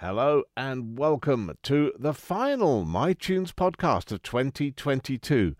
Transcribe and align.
Hello 0.00 0.44
and 0.56 0.96
welcome 0.96 1.58
to 1.64 1.92
the 1.98 2.14
final 2.14 2.84
MyTunes 2.84 3.52
podcast 3.52 4.12
of 4.12 4.22
2022. 4.22 5.56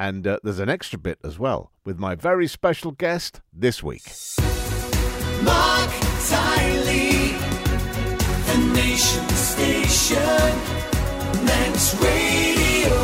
And 0.00 0.26
uh, 0.26 0.38
there's 0.42 0.60
an 0.60 0.70
extra 0.70 0.98
bit 0.98 1.18
as 1.22 1.38
well 1.38 1.72
with 1.84 1.98
my 1.98 2.14
very 2.14 2.46
special 2.46 2.92
guest 2.92 3.42
this 3.52 3.82
week. 3.82 4.04
Mark 5.44 5.90
Tiley, 6.24 7.36
the 8.46 8.72
nation 8.72 9.28
station, 9.28 10.16
Manx 11.44 11.94
Radio. 12.00 12.96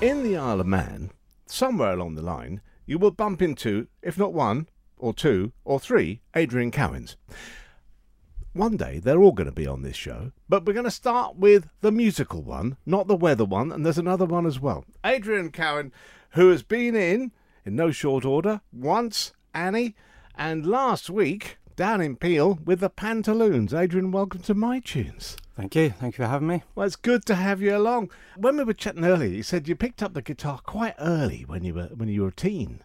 In 0.00 0.24
the 0.24 0.36
Isle 0.36 0.62
of 0.62 0.66
Man, 0.66 1.12
somewhere 1.46 1.92
along 1.92 2.16
the 2.16 2.22
line, 2.22 2.62
you 2.84 2.98
will 2.98 3.12
bump 3.12 3.40
into, 3.40 3.86
if 4.02 4.18
not 4.18 4.32
one, 4.32 4.66
or 5.02 5.12
two, 5.12 5.52
or 5.64 5.78
three 5.78 6.22
Adrian 6.34 6.70
Cowans. 6.70 7.16
One 8.54 8.76
day 8.76 8.98
they're 8.98 9.20
all 9.20 9.32
going 9.32 9.48
to 9.48 9.52
be 9.52 9.66
on 9.66 9.82
this 9.82 9.96
show, 9.96 10.32
but 10.48 10.64
we're 10.64 10.74
going 10.74 10.84
to 10.84 10.90
start 10.90 11.36
with 11.36 11.68
the 11.80 11.90
musical 11.90 12.42
one, 12.42 12.76
not 12.86 13.08
the 13.08 13.16
weather 13.16 13.44
one, 13.44 13.72
and 13.72 13.84
there's 13.84 13.98
another 13.98 14.26
one 14.26 14.46
as 14.46 14.60
well. 14.60 14.84
Adrian 15.04 15.50
Cowan, 15.50 15.92
who 16.30 16.50
has 16.50 16.62
been 16.62 16.94
in, 16.94 17.32
in 17.64 17.74
no 17.74 17.90
short 17.90 18.24
order, 18.24 18.60
once 18.72 19.32
Annie, 19.54 19.94
and 20.36 20.66
last 20.66 21.10
week 21.10 21.58
down 21.76 22.00
in 22.00 22.16
Peel 22.16 22.58
with 22.64 22.80
the 22.80 22.90
Pantaloons. 22.90 23.74
Adrian, 23.74 24.10
welcome 24.12 24.42
to 24.42 24.54
my 24.54 24.80
tunes. 24.80 25.36
Thank 25.56 25.74
you. 25.74 25.90
Thank 25.90 26.18
you 26.18 26.24
for 26.24 26.30
having 26.30 26.48
me. 26.48 26.62
Well, 26.74 26.86
it's 26.86 26.96
good 26.96 27.24
to 27.26 27.34
have 27.34 27.60
you 27.60 27.76
along. 27.76 28.10
When 28.36 28.56
we 28.56 28.64
were 28.64 28.74
chatting 28.74 29.04
earlier, 29.04 29.28
you 29.28 29.42
said 29.42 29.68
you 29.68 29.76
picked 29.76 30.02
up 30.02 30.14
the 30.14 30.22
guitar 30.22 30.60
quite 30.64 30.94
early 30.98 31.44
when 31.46 31.64
you 31.64 31.74
were 31.74 31.90
when 31.94 32.08
you 32.08 32.22
were 32.22 32.28
a 32.28 32.32
teen. 32.32 32.82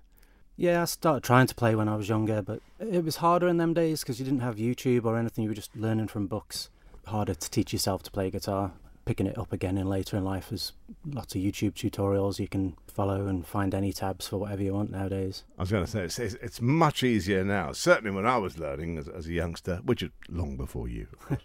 Yeah, 0.60 0.82
I 0.82 0.86
started 0.86 1.24
trying 1.24 1.46
to 1.46 1.54
play 1.54 1.76
when 1.76 1.88
I 1.88 1.96
was 1.96 2.10
younger, 2.10 2.42
but 2.42 2.62
it 2.80 3.06
was 3.06 3.18
harder 3.18 3.48
in 3.48 3.58
them 3.58 3.76
days 3.76 4.02
because 4.02 4.18
you 4.18 4.26
didn't 4.26 4.40
have 4.40 4.56
YouTube 4.56 5.06
or 5.06 5.16
anything. 5.16 5.44
You 5.44 5.52
were 5.52 5.56
just 5.56 5.76
learning 5.76 6.08
from 6.08 6.26
books. 6.26 6.72
Harder 7.06 7.36
to 7.36 7.52
teach 7.52 7.72
yourself 7.72 8.02
to 8.04 8.12
play 8.12 8.32
guitar. 8.32 8.72
Picking 9.06 9.28
it 9.28 9.38
up 9.38 9.54
again 9.54 9.78
in 9.78 9.88
later 9.88 10.18
in 10.18 10.26
life, 10.26 10.50
there's 10.50 10.74
lots 11.06 11.36
of 11.36 11.42
YouTube 11.42 11.74
tutorials 11.74 12.40
you 12.40 12.48
can 12.48 12.76
follow 12.88 13.28
and 13.28 13.46
find 13.46 13.74
any 13.74 13.94
tabs 13.94 14.28
for 14.28 14.38
whatever 14.38 14.64
you 14.64 14.74
want 14.74 14.92
nowadays. 14.92 15.44
I 15.58 15.62
was 15.62 15.72
going 15.72 15.86
to 15.86 15.90
say 15.90 16.04
it's, 16.04 16.20
it's, 16.20 16.34
it's 16.42 16.60
much 16.60 17.04
easier 17.04 17.46
now. 17.46 17.72
Certainly, 17.72 18.12
when 18.12 18.26
I 18.26 18.38
was 18.38 18.58
learning 18.58 18.98
as, 18.98 19.08
as 19.08 19.28
a 19.28 19.32
youngster, 19.32 19.78
which 19.86 20.02
is 20.02 20.10
long 20.28 20.58
before 20.58 20.90
you, 20.90 21.08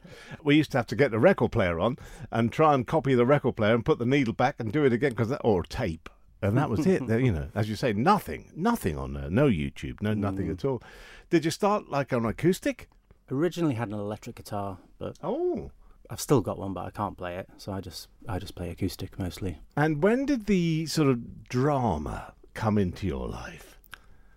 we 0.43 0.57
used 0.57 0.73
to 0.73 0.79
have 0.79 0.89
to 0.89 0.97
get 0.97 1.13
the 1.13 1.21
record 1.21 1.53
player 1.53 1.79
on 1.79 1.99
and 2.33 2.51
try 2.51 2.75
and 2.75 2.87
copy 2.87 3.15
the 3.15 3.27
record 3.27 3.57
player 3.57 3.75
and 3.75 3.85
put 3.85 3.99
the 3.99 4.07
needle 4.07 4.35
back 4.35 4.57
and 4.59 4.73
do 4.73 4.85
it 4.85 4.93
again 4.93 5.11
because 5.11 5.33
or 5.43 5.63
tape, 5.63 6.09
and 6.43 6.57
that 6.59 6.69
was 6.69 6.87
it. 6.87 7.03
You 7.09 7.33
know, 7.33 7.49
as 7.55 7.69
you 7.69 7.77
say, 7.77 7.93
nothing, 7.93 8.51
nothing 8.57 8.99
on 8.99 9.15
there, 9.15 9.31
no 9.31 9.49
YouTube, 9.49 10.03
no 10.03 10.13
nothing 10.15 10.51
at 10.51 10.65
all. 10.65 10.83
Did 11.31 11.45
you 11.45 11.51
start 11.51 11.89
like 11.89 12.13
on 12.13 12.25
acoustic? 12.27 12.89
Originally 13.31 13.75
had 13.75 13.89
an 13.89 13.95
electric 13.95 14.37
guitar, 14.37 14.79
but 14.99 15.17
Oh, 15.23 15.71
I've 16.11 16.21
still 16.21 16.41
got 16.43 16.59
one, 16.59 16.75
but 16.75 16.85
I 16.85 16.91
can't 16.91 17.17
play 17.17 17.37
it, 17.37 17.49
so 17.57 17.73
I 17.73 17.81
just 17.81 18.09
I 18.29 18.39
just 18.39 18.55
play 18.55 18.69
acoustic 18.71 19.19
mostly. 19.19 19.61
and 19.77 20.03
when 20.03 20.27
did 20.27 20.47
the 20.47 20.85
sort 20.87 21.09
of 21.09 21.49
drama 21.49 22.35
come 22.55 22.77
into 22.77 23.07
your 23.07 23.27
life? 23.29 23.79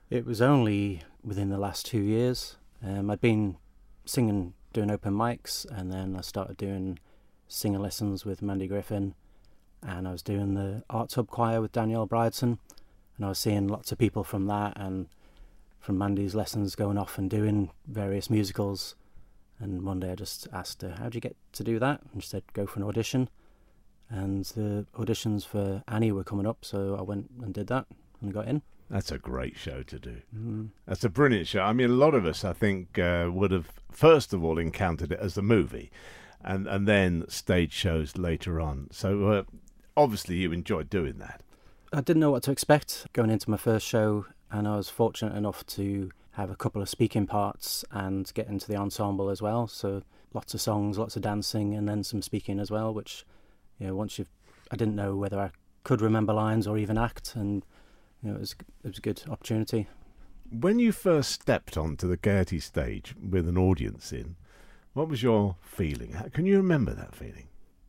It 0.09 0.25
was 0.25 0.41
only 0.41 1.01
within 1.23 1.49
the 1.49 1.57
last 1.57 1.85
two 1.85 1.99
years. 2.01 2.55
Um, 2.83 3.09
I'd 3.09 3.19
been 3.19 3.57
singing, 4.05 4.53
doing 4.71 4.91
open 4.91 5.13
mics, 5.13 5.65
and 5.69 5.91
then 5.91 6.15
I 6.15 6.21
started 6.21 6.55
doing 6.57 6.99
singing 7.47 7.81
lessons 7.81 8.23
with 8.23 8.41
Mandy 8.41 8.67
Griffin, 8.67 9.15
and 9.85 10.07
I 10.07 10.11
was 10.11 10.21
doing 10.21 10.55
the 10.55 10.83
Arts 10.89 11.15
Hub 11.15 11.29
Choir 11.29 11.61
with 11.61 11.71
Danielle 11.71 12.07
Brideson, 12.07 12.57
and 13.17 13.25
I 13.25 13.29
was 13.29 13.39
seeing 13.39 13.67
lots 13.67 13.91
of 13.91 13.97
people 13.97 14.23
from 14.23 14.47
that 14.47 14.73
and 14.75 15.07
from 15.79 15.97
Mandy's 15.97 16.35
lessons 16.35 16.75
going 16.75 16.97
off 16.97 17.17
and 17.17 17.29
doing 17.29 17.71
various 17.87 18.29
musicals. 18.29 18.95
And 19.59 19.83
one 19.83 19.99
day 19.99 20.11
I 20.11 20.15
just 20.15 20.47
asked 20.51 20.81
her, 20.81 20.95
"How'd 20.97 21.15
you 21.15 21.21
get 21.21 21.37
to 21.53 21.63
do 21.63 21.79
that?" 21.79 22.01
And 22.11 22.21
she 22.21 22.27
said, 22.29 22.43
"Go 22.53 22.65
for 22.65 22.79
an 22.79 22.85
audition." 22.85 23.29
And 24.09 24.45
the 24.45 24.85
auditions 24.95 25.45
for 25.45 25.83
Annie 25.87 26.11
were 26.11 26.23
coming 26.23 26.45
up, 26.45 26.65
so 26.65 26.95
I 26.95 27.01
went 27.01 27.29
and 27.41 27.53
did 27.53 27.67
that 27.67 27.87
and 28.21 28.33
got 28.33 28.47
in. 28.47 28.61
That's 28.89 29.11
a 29.11 29.17
great 29.17 29.57
show 29.57 29.81
to 29.83 29.99
do. 29.99 30.17
Mm. 30.35 30.69
That's 30.85 31.03
a 31.03 31.09
brilliant 31.09 31.47
show. 31.47 31.61
I 31.61 31.73
mean, 31.73 31.89
a 31.89 31.93
lot 31.93 32.13
of 32.13 32.25
us, 32.25 32.43
I 32.43 32.53
think, 32.53 32.99
uh, 32.99 33.29
would 33.31 33.51
have 33.51 33.71
first 33.91 34.33
of 34.33 34.43
all 34.43 34.59
encountered 34.59 35.11
it 35.11 35.19
as 35.19 35.37
a 35.37 35.41
movie, 35.41 35.91
and 36.41 36.67
and 36.67 36.87
then 36.87 37.25
stage 37.27 37.73
shows 37.73 38.17
later 38.17 38.61
on. 38.61 38.87
So 38.91 39.29
uh, 39.29 39.43
obviously, 39.97 40.35
you 40.37 40.51
enjoyed 40.51 40.89
doing 40.89 41.17
that. 41.19 41.41
I 41.93 42.01
didn't 42.01 42.19
know 42.19 42.31
what 42.31 42.43
to 42.43 42.51
expect 42.51 43.07
going 43.13 43.29
into 43.29 43.49
my 43.49 43.57
first 43.57 43.85
show, 43.87 44.25
and 44.51 44.67
I 44.67 44.75
was 44.75 44.89
fortunate 44.89 45.35
enough 45.35 45.65
to 45.67 46.11
have 46.31 46.49
a 46.49 46.55
couple 46.55 46.81
of 46.81 46.89
speaking 46.89 47.25
parts 47.27 47.85
and 47.91 48.29
get 48.33 48.47
into 48.47 48.67
the 48.67 48.75
ensemble 48.75 49.29
as 49.29 49.41
well. 49.41 49.67
So 49.67 50.01
lots 50.33 50.53
of 50.53 50.59
songs, 50.61 50.97
lots 50.97 51.15
of 51.15 51.21
dancing, 51.21 51.73
and 51.73 51.87
then 51.87 52.03
some 52.03 52.21
speaking 52.21 52.59
as 52.59 52.69
well. 52.69 52.93
Which, 52.93 53.25
you 53.79 53.87
know, 53.87 53.95
once 53.95 54.19
you've, 54.19 54.29
I 54.71 54.75
didn't 54.75 54.95
know 54.95 55.15
whether 55.15 55.39
I 55.39 55.51
could 55.83 56.01
remember 56.01 56.33
lines 56.33 56.67
or 56.67 56.77
even 56.77 56.97
act, 56.97 57.35
and 57.35 57.63
you 58.21 58.29
know, 58.29 58.35
it 58.35 58.39
was 58.41 58.55
it 58.83 58.87
was 58.89 58.97
a 58.97 59.01
good 59.01 59.23
opportunity. 59.29 59.87
When 60.51 60.77
you 60.79 60.91
first 60.91 61.31
stepped 61.31 61.77
onto 61.77 62.07
the 62.07 62.17
Gaiety 62.17 62.59
stage 62.59 63.15
with 63.29 63.47
an 63.47 63.57
audience 63.57 64.11
in, 64.11 64.35
what 64.93 65.07
was 65.07 65.23
your 65.23 65.55
feeling? 65.61 66.11
How- 66.13 66.27
Can 66.27 66.45
you 66.45 66.57
remember 66.57 66.93
that 66.93 67.15
feeling? 67.15 67.47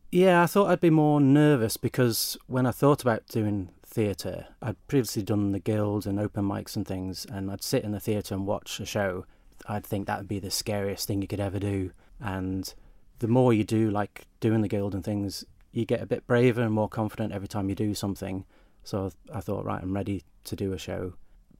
Yeah, 0.09 0.41
I 0.41 0.45
thought 0.45 0.69
I'd 0.69 0.79
be 0.79 0.89
more 0.89 1.19
nervous 1.19 1.75
because 1.75 2.37
when 2.47 2.65
I 2.65 2.71
thought 2.71 3.01
about 3.01 3.27
doing 3.27 3.71
theatre, 3.85 4.47
I'd 4.61 4.75
previously 4.87 5.21
done 5.21 5.51
the 5.51 5.59
guild 5.59 6.07
and 6.07 6.17
open 6.17 6.45
mics 6.45 6.77
and 6.77 6.87
things, 6.87 7.25
and 7.29 7.51
I'd 7.51 7.61
sit 7.61 7.83
in 7.83 7.91
the 7.91 7.99
theatre 7.99 8.33
and 8.33 8.47
watch 8.47 8.79
a 8.79 8.85
show. 8.85 9.25
I'd 9.67 9.85
think 9.85 10.07
that 10.07 10.19
would 10.19 10.27
be 10.29 10.39
the 10.39 10.49
scariest 10.49 11.07
thing 11.07 11.21
you 11.21 11.27
could 11.27 11.41
ever 11.41 11.59
do. 11.59 11.91
And 12.21 12.73
the 13.19 13.27
more 13.27 13.51
you 13.51 13.65
do, 13.65 13.91
like 13.91 14.27
doing 14.39 14.61
the 14.61 14.69
guild 14.69 14.95
and 14.95 15.03
things, 15.03 15.43
you 15.73 15.83
get 15.83 16.01
a 16.01 16.05
bit 16.05 16.25
braver 16.25 16.61
and 16.61 16.73
more 16.73 16.87
confident 16.87 17.33
every 17.33 17.49
time 17.49 17.67
you 17.67 17.75
do 17.75 17.93
something. 17.93 18.45
So 18.85 19.11
I 19.33 19.41
thought, 19.41 19.65
right, 19.65 19.83
I'm 19.83 19.93
ready 19.93 20.23
to 20.45 20.55
do 20.55 20.71
a 20.71 20.77
show. 20.77 21.15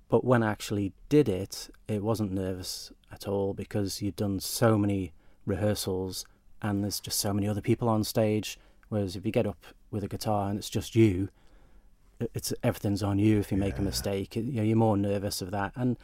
But 0.07 0.23
when 0.23 0.41
I 0.41 0.51
actually 0.51 0.93
did 1.09 1.27
it, 1.27 1.69
it 1.89 2.01
wasn't 2.01 2.31
nervous 2.31 2.93
at 3.11 3.27
all 3.27 3.53
because 3.53 4.01
you'd 4.01 4.15
done 4.15 4.39
so 4.39 4.77
many 4.77 5.11
rehearsals 5.45 6.25
and 6.61 6.83
there's 6.83 6.99
just 6.99 7.19
so 7.19 7.33
many 7.33 7.47
other 7.47 7.61
people 7.61 7.89
on 7.89 8.03
stage. 8.03 8.57
Whereas 8.89 9.15
if 9.15 9.25
you 9.25 9.31
get 9.31 9.45
up 9.47 9.65
with 9.91 10.03
a 10.03 10.07
guitar 10.07 10.49
and 10.49 10.57
it's 10.57 10.69
just 10.69 10.95
you, 10.95 11.29
it's 12.33 12.53
everything's 12.63 13.03
on 13.03 13.19
you. 13.19 13.39
If 13.39 13.51
you 13.51 13.57
make 13.57 13.77
a 13.77 13.81
mistake, 13.81 14.35
you 14.35 14.43
know, 14.43 14.63
you're 14.63 14.77
more 14.77 14.97
nervous 14.97 15.41
of 15.41 15.51
that. 15.51 15.71
And 15.75 15.97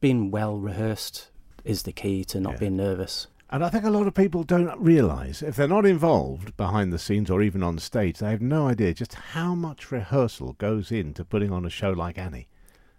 being 0.00 0.30
well 0.30 0.56
rehearsed 0.58 1.30
is 1.64 1.82
the 1.82 1.92
key 1.92 2.24
to 2.26 2.40
not 2.40 2.54
Yeah. 2.54 2.58
being 2.60 2.76
nervous. 2.76 3.26
And 3.50 3.64
I 3.64 3.70
think 3.70 3.84
a 3.84 3.90
lot 3.90 4.06
of 4.06 4.14
people 4.14 4.44
don't 4.44 4.78
realise, 4.78 5.42
if 5.42 5.56
they're 5.56 5.66
not 5.66 5.86
involved 5.86 6.54
behind 6.56 6.92
the 6.92 6.98
scenes 6.98 7.30
or 7.30 7.42
even 7.42 7.62
on 7.62 7.78
stage, 7.78 8.18
they 8.18 8.30
have 8.30 8.42
no 8.42 8.68
idea 8.68 8.92
just 8.94 9.14
how 9.14 9.54
much 9.54 9.90
rehearsal 9.90 10.52
goes 10.58 10.92
into 10.92 11.24
putting 11.24 11.50
on 11.50 11.64
a 11.64 11.70
show 11.70 11.90
like 11.90 12.18
Annie. 12.18 12.46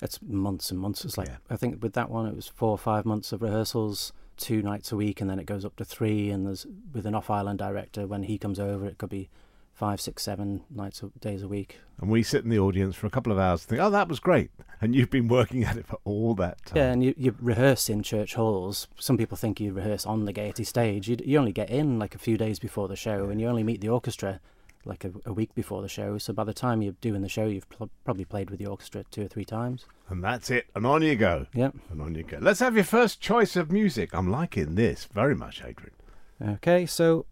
It's 0.01 0.19
months 0.21 0.71
and 0.71 0.79
months. 0.79 1.05
It's 1.05 1.17
like 1.17 1.27
Yeah. 1.27 1.37
I 1.49 1.55
think 1.55 1.81
with 1.83 1.93
that 1.93 2.09
one, 2.09 2.25
it 2.25 2.35
was 2.35 2.47
four 2.47 2.71
or 2.71 2.77
five 2.79 3.05
months 3.05 3.31
of 3.31 3.41
rehearsals, 3.43 4.11
two 4.39 4.61
nights 4.63 4.91
a 4.91 4.95
week, 4.95 5.22
and 5.22 5.29
then 5.29 5.38
it 5.39 5.45
goes 5.45 5.63
up 5.66 5.75
to 5.75 5.85
three. 5.85 6.29
And 6.31 6.47
there's 6.47 6.66
with 6.94 7.05
an 7.05 7.13
off-island 7.13 7.59
director, 7.59 8.07
when 8.07 8.23
he 8.23 8.38
comes 8.38 8.59
over, 8.59 8.88
it 8.88 8.97
could 8.97 9.09
be 9.09 9.29
five, 9.73 10.01
six, 10.01 10.23
seven 10.23 10.61
nights 10.69 11.01
a- 11.03 11.19
days 11.19 11.41
a 11.41 11.47
week. 11.47 11.79
And 12.01 12.09
we 12.09 12.22
sit 12.23 12.44
in 12.44 12.50
the 12.50 12.59
audience 12.59 12.95
for 12.95 13.07
a 13.07 13.09
couple 13.09 13.31
of 13.31 13.39
hours 13.39 13.61
and 13.61 13.69
think, 13.69 13.81
oh, 13.81 13.89
that 13.91 14.09
was 14.09 14.19
great. 14.19 14.51
And 14.81 14.94
you've 14.95 15.09
been 15.09 15.27
working 15.27 15.63
at 15.63 15.77
it 15.77 15.85
for 15.88 16.00
all 16.03 16.33
that 16.35 16.66
time. 16.66 16.77
Yeah, 16.77 16.91
and 16.91 17.03
you, 17.03 17.13
you 17.17 17.35
rehearse 17.39 17.89
in 17.89 18.03
church 18.03 18.33
halls. 18.33 18.88
Some 18.97 19.17
people 19.17 19.38
think 19.38 19.59
you 19.59 19.72
rehearse 19.72 20.05
on 20.05 20.25
the 20.25 20.33
Gaiety 20.33 20.63
stage. 20.66 21.07
You, 21.07 21.17
you 21.23 21.38
only 21.38 21.53
get 21.53 21.69
in 21.69 22.00
like 22.00 22.16
a 22.16 22.19
few 22.19 22.38
days 22.38 22.59
before 22.59 22.88
the 22.88 22.95
show, 22.95 23.29
and 23.29 23.39
you 23.39 23.47
only 23.47 23.63
meet 23.63 23.79
the 23.81 23.89
orchestra 23.89 24.41
like 24.85 25.03
a, 25.03 25.12
a 25.25 25.34
week 25.34 25.53
before 25.56 25.81
the 25.81 25.88
show. 25.90 26.17
So 26.17 26.34
by 26.34 26.44
the 26.44 26.53
time 26.53 26.81
you're 26.81 26.95
doing 27.01 27.22
the 27.22 27.29
show, 27.29 27.45
you've 27.45 27.69
pl- 27.69 27.90
probably 28.06 28.25
played 28.25 28.50
with 28.50 28.59
the 28.59 28.66
orchestra 28.66 29.03
two 29.12 29.23
or 29.23 29.28
three 29.28 29.45
times. 29.45 29.85
And 30.09 30.23
that's 30.23 30.50
it. 30.50 30.67
And 30.75 30.85
on 30.85 31.01
you 31.01 31.16
go. 31.16 31.47
Yep. 31.53 31.75
And 31.91 32.01
on 32.01 32.16
you 32.16 32.23
go. 32.23 32.38
Let's 32.41 32.59
have 32.59 32.75
your 32.75 32.85
first 32.85 33.22
choice 33.22 33.56
of 33.56 33.72
music. 33.72 34.09
I'm 34.13 34.31
liking 34.31 34.75
this 34.75 35.06
very 35.06 35.35
much, 35.35 35.62
Adrian. 35.63 35.94
Okay, 36.42 36.86
so 36.86 37.25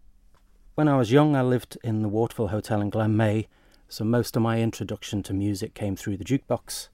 when 0.74 0.88
I 0.88 0.96
was 0.96 1.10
young, 1.10 1.34
I 1.34 1.42
lived 1.42 1.78
in 1.82 2.02
the 2.02 2.08
Waterfall 2.08 2.48
Hotel 2.48 2.80
in 2.80 2.90
Glen 2.90 3.16
Maye. 3.16 3.48
So 3.88 4.04
most 4.04 4.36
of 4.36 4.42
my 4.42 4.60
introduction 4.60 5.22
to 5.24 5.32
music 5.32 5.74
came 5.74 5.96
through 5.96 6.18
the 6.18 6.24
jukebox. 6.24 6.88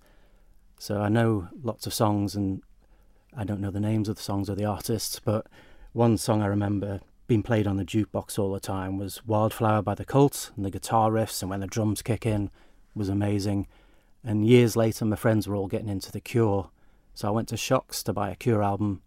So 0.79 1.01
I 1.01 1.09
know 1.09 1.49
lots 1.63 1.87
of 1.87 1.93
songs, 1.93 2.37
and 2.37 2.63
I 3.37 3.45
don't 3.45 3.61
know 3.61 3.71
the 3.71 3.81
names 3.81 4.09
of 4.09 4.17
the 4.17 4.23
songs 4.23 4.49
or 4.49 4.55
the 4.55 4.65
artists, 4.65 5.19
but 5.19 5.47
one 5.93 6.17
song 6.19 6.41
I 6.41 6.47
remember 6.47 7.01
being 7.27 7.43
played 7.43 7.67
on 7.67 7.77
the 7.77 7.85
jukebox 7.85 8.39
all 8.39 8.53
the 8.53 8.61
time 8.61 8.99
was 8.99 9.25
Wildflower 9.27 9.83
by 9.83 9.95
the 9.95 10.05
Cult, 10.05 10.51
and 10.57 10.65
the 10.65 10.71
guitar 10.71 11.11
riffs 11.11 11.41
and 11.41 11.51
when 11.51 11.61
the 11.61 11.67
drums 11.67 12.03
kick 12.03 12.27
in 12.27 12.51
was 12.95 13.09
amazing. 13.09 13.67
And 14.23 14.47
years 14.47 14.77
later, 14.77 15.05
my 15.05 15.17
friends 15.17 15.49
were 15.49 15.57
all 15.57 15.67
getting 15.67 15.89
into 15.89 16.13
The 16.13 16.21
Cure. 16.21 16.71
So 17.15 17.29
I 17.29 17.31
went 17.31 17.49
to 17.49 17.57
Shocks 17.57 18.03
to 18.05 18.13
buy 18.13 18.31
a 18.31 18.37
Cure 18.37 18.63
album, 18.63 19.03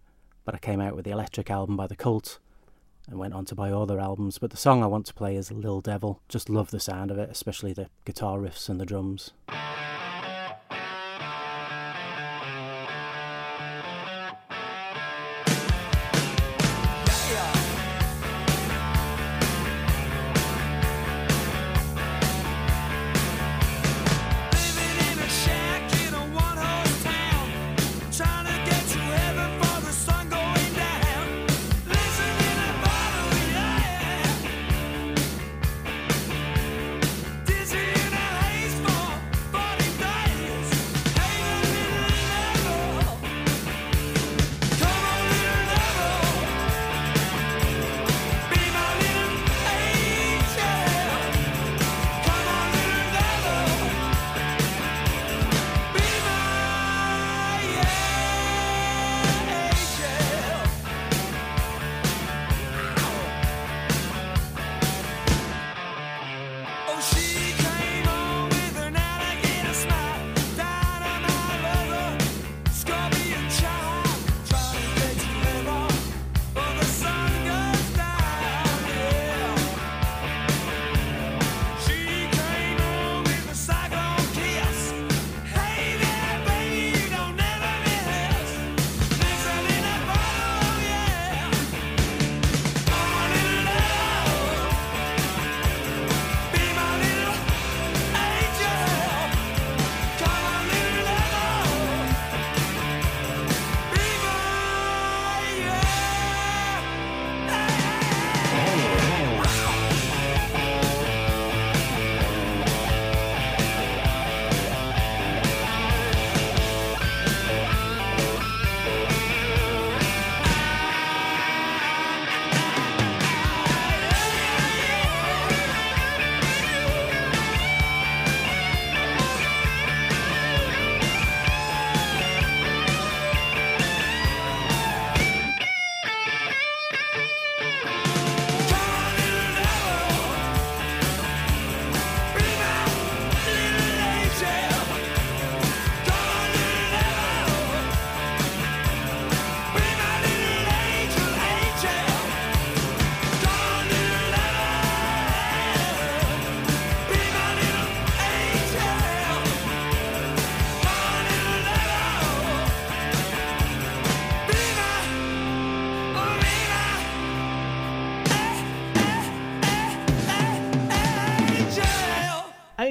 but 0.45 0.55
I 0.55 0.59
came 0.59 0.81
out 0.81 0.95
with 0.95 1.05
the 1.05 1.11
Electric 1.11 1.49
album 1.51 1.75
by 1.75 1.87
The 1.87 1.95
Cult 1.95 2.39
and 3.07 3.19
went 3.19 3.33
on 3.33 3.45
to 3.45 3.55
buy 3.55 3.71
other 3.71 3.99
albums. 3.99 4.37
But 4.37 4.51
the 4.51 4.57
song 4.57 4.83
I 4.83 4.87
want 4.87 5.05
to 5.07 5.13
play 5.13 5.35
is 5.35 5.51
Lil 5.51 5.81
Devil. 5.81 6.21
Just 6.27 6.49
love 6.49 6.71
the 6.71 6.79
sound 6.79 7.11
of 7.11 7.17
it, 7.17 7.29
especially 7.29 7.73
the 7.73 7.89
guitar 8.05 8.39
riffs 8.39 8.69
and 8.69 8.79
the 8.79 8.85
drums. 8.85 9.31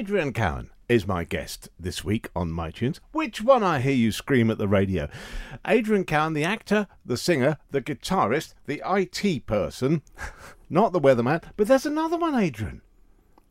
Adrian 0.07 0.31
Cowan 0.31 0.69
is 0.87 1.05
my 1.05 1.25
guest 1.25 1.67
this 1.77 2.01
week 2.01 2.29
on 2.33 2.49
My 2.49 2.71
Tunes. 2.71 3.01
Which 3.11 3.41
one 3.41 3.61
I 3.61 3.81
hear 3.81 3.91
you 3.91 4.13
scream 4.13 4.49
at 4.49 4.57
the 4.57 4.65
radio? 4.69 5.09
Adrian 5.67 6.05
Cowan, 6.05 6.31
the 6.31 6.45
actor, 6.45 6.87
the 7.05 7.17
singer, 7.17 7.57
the 7.71 7.81
guitarist, 7.81 8.53
the 8.67 8.81
IT 8.85 9.45
person, 9.45 10.01
not 10.69 10.93
the 10.93 11.01
weatherman, 11.01 11.43
but 11.57 11.67
there's 11.67 11.85
another 11.85 12.15
one, 12.15 12.35
Adrian. 12.35 12.81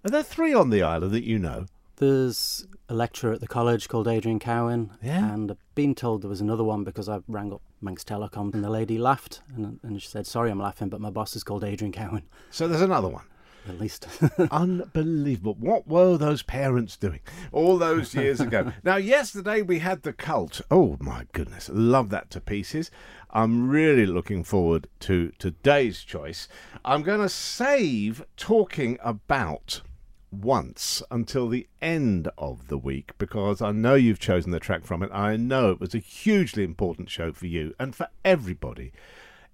Are 0.03 0.09
there 0.11 0.23
three 0.23 0.55
on 0.55 0.71
the 0.71 0.83
island 0.83 1.13
that 1.13 1.25
you 1.25 1.39
know? 1.39 1.67
There's 1.97 2.67
a 2.89 2.95
lecturer 2.95 3.35
at 3.35 3.41
the 3.43 3.47
college 3.47 3.87
called 3.91 4.09
Adrian 4.09 4.39
Cowan, 4.39 4.93
Yeah. 5.03 5.31
and 5.35 5.51
I've 5.51 5.75
been 5.75 5.95
told 5.95 6.23
there 6.23 6.31
was 6.31 6.41
another 6.41 6.65
one 6.65 6.85
because 6.85 7.07
I 7.07 7.19
rang 7.29 7.53
up 7.53 7.61
Manx 7.83 8.03
Telecom 8.03 8.55
and 8.55 8.65
the 8.65 8.71
lady 8.71 8.97
laughed 8.97 9.43
and, 9.55 9.79
and 9.83 10.01
she 10.01 10.09
said, 10.09 10.27
"Sorry, 10.27 10.51
I'm 10.51 10.59
laughing, 10.59 10.89
but 10.89 11.03
my 11.03 11.11
boss 11.11 11.37
is 11.37 11.45
called 11.45 11.65
Adrian 11.65 11.93
Cowan." 11.93 12.23
So 12.51 12.67
there's 12.67 12.81
another 12.81 13.09
one. 13.09 13.25
At 13.69 13.81
least. 13.81 14.07
Unbelievable. 14.51 15.57
What 15.59 15.89
were 15.89 16.17
those 16.17 16.43
parents 16.43 16.97
doing 16.97 17.21
all 17.53 17.79
those 17.79 18.15
years 18.15 18.41
ago? 18.41 18.73
now, 18.85 18.97
yesterday 18.97 19.63
we 19.63 19.81
had 19.81 20.03
the 20.03 20.13
cult. 20.13 20.61
Oh, 20.71 20.97
my 21.01 21.27
goodness. 21.33 21.69
Love 21.73 22.11
that 22.11 22.31
to 22.31 22.41
pieces. 22.41 22.91
I'm 23.31 23.69
really 23.69 24.07
looking 24.07 24.45
forward 24.45 24.89
to 25.01 25.33
today's 25.39 26.03
choice. 26.03 26.49
I'm 26.85 27.03
going 27.03 27.21
to 27.21 27.29
save 27.29 28.25
talking 28.37 28.99
about 29.03 29.83
once 30.31 31.03
until 31.11 31.49
the 31.49 31.67
end 31.81 32.29
of 32.39 32.69
the 32.69 32.79
week 32.79 33.13
because 33.19 33.63
I 33.63 33.73
know 33.73 33.95
you've 33.95 34.21
chosen 34.21 34.51
the 34.53 34.61
track 34.61 34.85
from 34.85 35.03
it. 35.03 35.11
I 35.13 35.37
know 35.37 35.71
it 35.71 35.81
was 35.81 35.95
a 35.95 35.99
hugely 35.99 36.65
important 36.65 37.11
show 37.11 37.33
for 37.33 37.47
you 37.47 37.75
and 37.79 37.95
for 37.95 38.09
everybody 38.25 38.93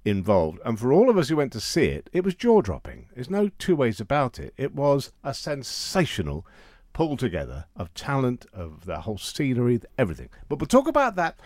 involved. 0.04 0.58
And 0.64 0.78
for 0.78 0.92
all 0.92 1.08
of 1.08 1.16
us 1.16 1.28
who 1.28 1.36
went 1.36 1.52
to 1.52 1.60
see 1.60 1.86
it, 1.86 2.10
it 2.12 2.24
was 2.24 2.34
jaw 2.34 2.60
dropping. 2.60 3.06
There's 3.14 3.30
no 3.30 3.50
two 3.58 3.76
ways 3.76 4.00
about 4.00 4.38
it. 4.38 4.54
It 4.56 4.74
was 4.74 5.12
a 5.22 5.34
sensational 5.34 6.46
pull 6.92 7.16
together 7.16 7.66
of 7.76 7.92
talent, 7.94 8.46
of 8.52 8.84
the 8.84 9.00
whole 9.00 9.18
scenery, 9.18 9.80
everything. 9.96 10.28
But 10.48 10.58
we'll 10.58 10.66
talk 10.66 10.88
about 10.88 11.16
that 11.16 11.38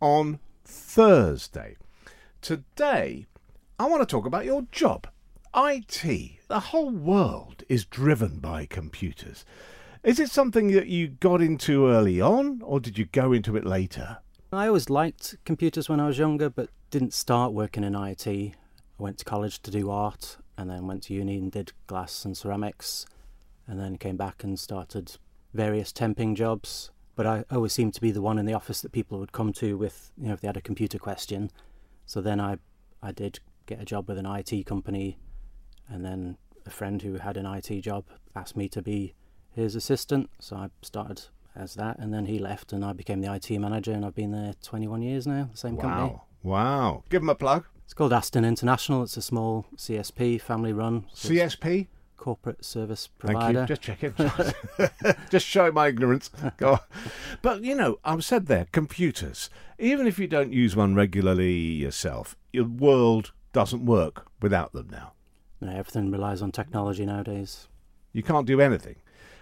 on 0.00 0.40
Thursday. 0.64 1.76
Today, 2.40 3.26
I 3.78 3.86
want 3.86 4.02
to 4.02 4.06
talk 4.06 4.26
about 4.26 4.44
your 4.44 4.62
job. 4.72 5.06
IT. 5.54 6.02
The 6.48 6.60
whole 6.60 6.90
world 6.90 7.64
is 7.68 7.84
driven 7.84 8.38
by 8.38 8.66
computers. 8.66 9.44
Is 10.02 10.18
it 10.18 10.30
something 10.30 10.68
that 10.72 10.86
you 10.86 11.08
got 11.08 11.42
into 11.42 11.88
early 11.88 12.20
on, 12.20 12.62
or 12.62 12.80
did 12.80 12.98
you 12.98 13.04
go 13.06 13.32
into 13.32 13.56
it 13.56 13.66
later? 13.66 14.18
I 14.52 14.66
always 14.66 14.90
liked 14.90 15.36
computers 15.44 15.88
when 15.88 16.00
I 16.00 16.08
was 16.08 16.18
younger, 16.18 16.50
but 16.50 16.70
didn't 16.90 17.14
start 17.14 17.52
working 17.52 17.84
in 17.84 17.94
IT. 17.94 18.26
I 18.26 18.54
went 18.98 19.18
to 19.18 19.24
college 19.24 19.62
to 19.62 19.70
do 19.70 19.90
art, 19.90 20.38
and 20.58 20.68
then 20.68 20.88
went 20.88 21.04
to 21.04 21.14
uni 21.14 21.38
and 21.38 21.52
did 21.52 21.72
glass 21.86 22.24
and 22.24 22.36
ceramics, 22.36 23.06
and 23.68 23.78
then 23.78 23.96
came 23.96 24.16
back 24.16 24.42
and 24.42 24.58
started 24.58 25.18
various 25.54 25.92
temping 25.92 26.34
jobs. 26.34 26.90
But 27.14 27.26
I 27.28 27.44
always 27.48 27.72
seemed 27.72 27.94
to 27.94 28.00
be 28.00 28.10
the 28.10 28.22
one 28.22 28.38
in 28.38 28.46
the 28.46 28.52
office 28.52 28.80
that 28.80 28.90
people 28.90 29.20
would 29.20 29.30
come 29.30 29.52
to 29.52 29.78
with, 29.78 30.10
you 30.18 30.26
know, 30.26 30.34
if 30.34 30.40
they 30.40 30.48
had 30.48 30.56
a 30.56 30.60
computer 30.60 30.98
question. 30.98 31.52
So 32.04 32.20
then 32.20 32.40
I, 32.40 32.56
I 33.00 33.12
did 33.12 33.38
get 33.66 33.80
a 33.80 33.84
job 33.84 34.08
with 34.08 34.18
an 34.18 34.26
IT 34.26 34.66
company, 34.66 35.16
and 35.88 36.04
then 36.04 36.38
a 36.66 36.70
friend 36.70 37.00
who 37.02 37.18
had 37.18 37.36
an 37.36 37.46
IT 37.46 37.82
job 37.82 38.04
asked 38.34 38.56
me 38.56 38.68
to 38.70 38.82
be 38.82 39.14
his 39.52 39.76
assistant. 39.76 40.28
So 40.40 40.56
I 40.56 40.70
started 40.82 41.22
as 41.54 41.74
that, 41.74 41.98
and 41.98 42.12
then 42.12 42.26
he 42.26 42.38
left, 42.38 42.72
and 42.72 42.84
I 42.84 42.92
became 42.92 43.20
the 43.20 43.32
IT 43.32 43.50
manager, 43.58 43.92
and 43.92 44.04
I've 44.04 44.14
been 44.14 44.32
there 44.32 44.54
21 44.62 45.02
years 45.02 45.26
now. 45.26 45.48
The 45.52 45.58
same 45.58 45.76
company. 45.76 46.10
Wow. 46.10 46.22
Wow. 46.42 47.04
Give 47.08 47.20
them 47.22 47.28
a 47.28 47.34
plug. 47.34 47.66
It's 47.84 47.94
called 47.94 48.12
Aston 48.12 48.44
International. 48.44 49.02
It's 49.02 49.16
a 49.16 49.22
small 49.22 49.66
CSP, 49.76 50.40
family 50.40 50.72
run, 50.72 51.06
so 51.12 51.28
CSP. 51.28 51.88
corporate 52.16 52.64
service 52.64 53.08
provider. 53.18 53.66
Thank 53.66 53.68
you. 53.68 53.76
Just 53.76 53.82
check 53.82 54.04
it. 55.12 55.16
Just 55.30 55.46
showing 55.46 55.74
my 55.74 55.88
ignorance. 55.88 56.30
Go 56.56 56.72
on. 56.74 56.78
But 57.42 57.62
you 57.64 57.74
know, 57.74 57.98
I've 58.04 58.24
said 58.24 58.46
there, 58.46 58.66
computers. 58.72 59.50
Even 59.78 60.06
if 60.06 60.18
you 60.18 60.28
don't 60.28 60.52
use 60.52 60.76
one 60.76 60.94
regularly 60.94 61.52
yourself, 61.54 62.36
your 62.52 62.66
world 62.66 63.32
doesn't 63.52 63.84
work 63.84 64.26
without 64.40 64.72
them 64.72 64.88
now. 64.90 65.12
No, 65.60 65.72
everything 65.72 66.10
relies 66.10 66.42
on 66.42 66.52
technology 66.52 67.04
nowadays. 67.04 67.68
You 68.12 68.22
can't 68.22 68.46
do 68.46 68.60
anything. 68.60 68.96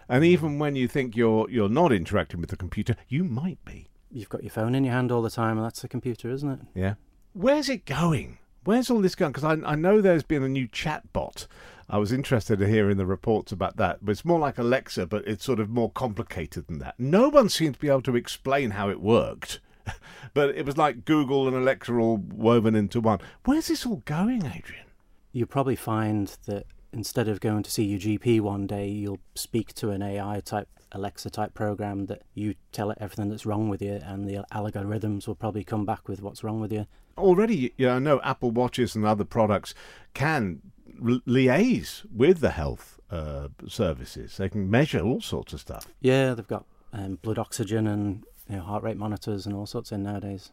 And 0.08 0.24
even 0.24 0.58
when 0.58 0.74
you 0.76 0.88
think 0.88 1.16
you're 1.16 1.48
you're 1.50 1.68
not 1.68 1.92
interacting 1.92 2.40
with 2.40 2.50
the 2.50 2.56
computer, 2.56 2.96
you 3.08 3.24
might 3.24 3.62
be. 3.64 3.88
You've 4.10 4.30
got 4.30 4.42
your 4.42 4.50
phone 4.50 4.74
in 4.74 4.84
your 4.84 4.94
hand 4.94 5.12
all 5.12 5.22
the 5.22 5.30
time, 5.30 5.58
and 5.58 5.66
that's 5.66 5.84
a 5.84 5.88
computer, 5.88 6.30
isn't 6.30 6.50
it? 6.50 6.60
Yeah. 6.74 6.94
Where's 7.34 7.68
it 7.68 7.84
going? 7.84 8.38
Where's 8.64 8.90
all 8.90 9.00
this 9.00 9.14
going? 9.14 9.32
Because 9.32 9.44
I, 9.44 9.70
I 9.70 9.74
know 9.74 10.00
there's 10.00 10.22
been 10.22 10.42
a 10.42 10.48
new 10.48 10.66
chat 10.66 11.12
bot. 11.12 11.46
I 11.90 11.98
was 11.98 12.12
interested 12.12 12.58
to 12.58 12.68
hear 12.68 12.90
in 12.90 12.98
the 12.98 13.06
reports 13.06 13.52
about 13.52 13.76
that. 13.76 13.98
But 14.02 14.12
it's 14.12 14.24
more 14.24 14.38
like 14.38 14.58
Alexa, 14.58 15.06
but 15.06 15.26
it's 15.26 15.44
sort 15.44 15.60
of 15.60 15.70
more 15.70 15.90
complicated 15.90 16.66
than 16.66 16.78
that. 16.78 16.94
No 16.98 17.28
one 17.28 17.48
seemed 17.48 17.74
to 17.74 17.80
be 17.80 17.88
able 17.88 18.02
to 18.02 18.16
explain 18.16 18.72
how 18.72 18.90
it 18.90 19.00
worked. 19.00 19.60
but 20.34 20.50
it 20.50 20.66
was 20.66 20.76
like 20.76 21.04
Google 21.04 21.46
and 21.46 21.56
Alexa 21.56 21.94
all 21.94 22.18
woven 22.18 22.74
into 22.74 23.00
one. 23.00 23.20
Where's 23.44 23.68
this 23.68 23.86
all 23.86 24.02
going, 24.04 24.44
Adrian? 24.44 24.86
You'll 25.32 25.46
probably 25.46 25.76
find 25.76 26.28
that 26.46 26.66
instead 26.92 27.28
of 27.28 27.40
going 27.40 27.62
to 27.62 27.70
see 27.70 27.84
your 27.84 27.98
GP 27.98 28.40
one 28.40 28.66
day, 28.66 28.88
you'll 28.88 29.20
speak 29.34 29.74
to 29.74 29.90
an 29.90 30.02
AI 30.02 30.40
type 30.40 30.68
Alexa 30.92 31.30
type 31.30 31.54
program 31.54 32.06
that 32.06 32.22
you 32.34 32.54
tell 32.72 32.90
it 32.90 32.98
everything 33.00 33.28
that's 33.28 33.44
wrong 33.44 33.68
with 33.68 33.82
you, 33.82 34.00
and 34.04 34.26
the 34.26 34.44
algorithms 34.52 35.26
will 35.26 35.34
probably 35.34 35.64
come 35.64 35.84
back 35.84 36.08
with 36.08 36.22
what's 36.22 36.42
wrong 36.42 36.60
with 36.60 36.72
you. 36.72 36.86
Already, 37.16 37.72
yeah, 37.76 37.94
I 37.94 37.98
know 37.98 38.20
Apple 38.22 38.50
Watches 38.50 38.94
and 38.94 39.04
other 39.04 39.24
products 39.24 39.74
can 40.14 40.62
li- 40.98 41.22
liaise 41.26 42.04
with 42.14 42.40
the 42.40 42.50
health 42.50 42.98
uh, 43.10 43.48
services. 43.66 44.36
They 44.36 44.48
can 44.48 44.70
measure 44.70 45.00
all 45.00 45.20
sorts 45.20 45.52
of 45.52 45.60
stuff. 45.60 45.86
Yeah, 46.00 46.34
they've 46.34 46.46
got 46.46 46.64
um, 46.92 47.18
blood 47.22 47.38
oxygen 47.38 47.86
and 47.86 48.24
you 48.48 48.56
know, 48.56 48.62
heart 48.62 48.82
rate 48.82 48.96
monitors 48.96 49.46
and 49.46 49.54
all 49.54 49.66
sorts 49.66 49.92
in 49.92 50.02
nowadays. 50.02 50.50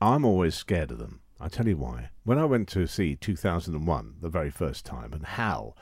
I'm 0.00 0.24
always 0.24 0.54
scared 0.54 0.90
of 0.90 0.98
them. 0.98 1.20
I 1.40 1.48
tell 1.48 1.68
you 1.68 1.76
why. 1.76 2.10
When 2.24 2.38
I 2.38 2.44
went 2.44 2.68
to 2.68 2.86
see 2.86 3.16
2001 3.16 4.16
the 4.20 4.28
very 4.28 4.50
first 4.50 4.84
time, 4.84 5.12
and 5.12 5.24
Hal 5.24 5.76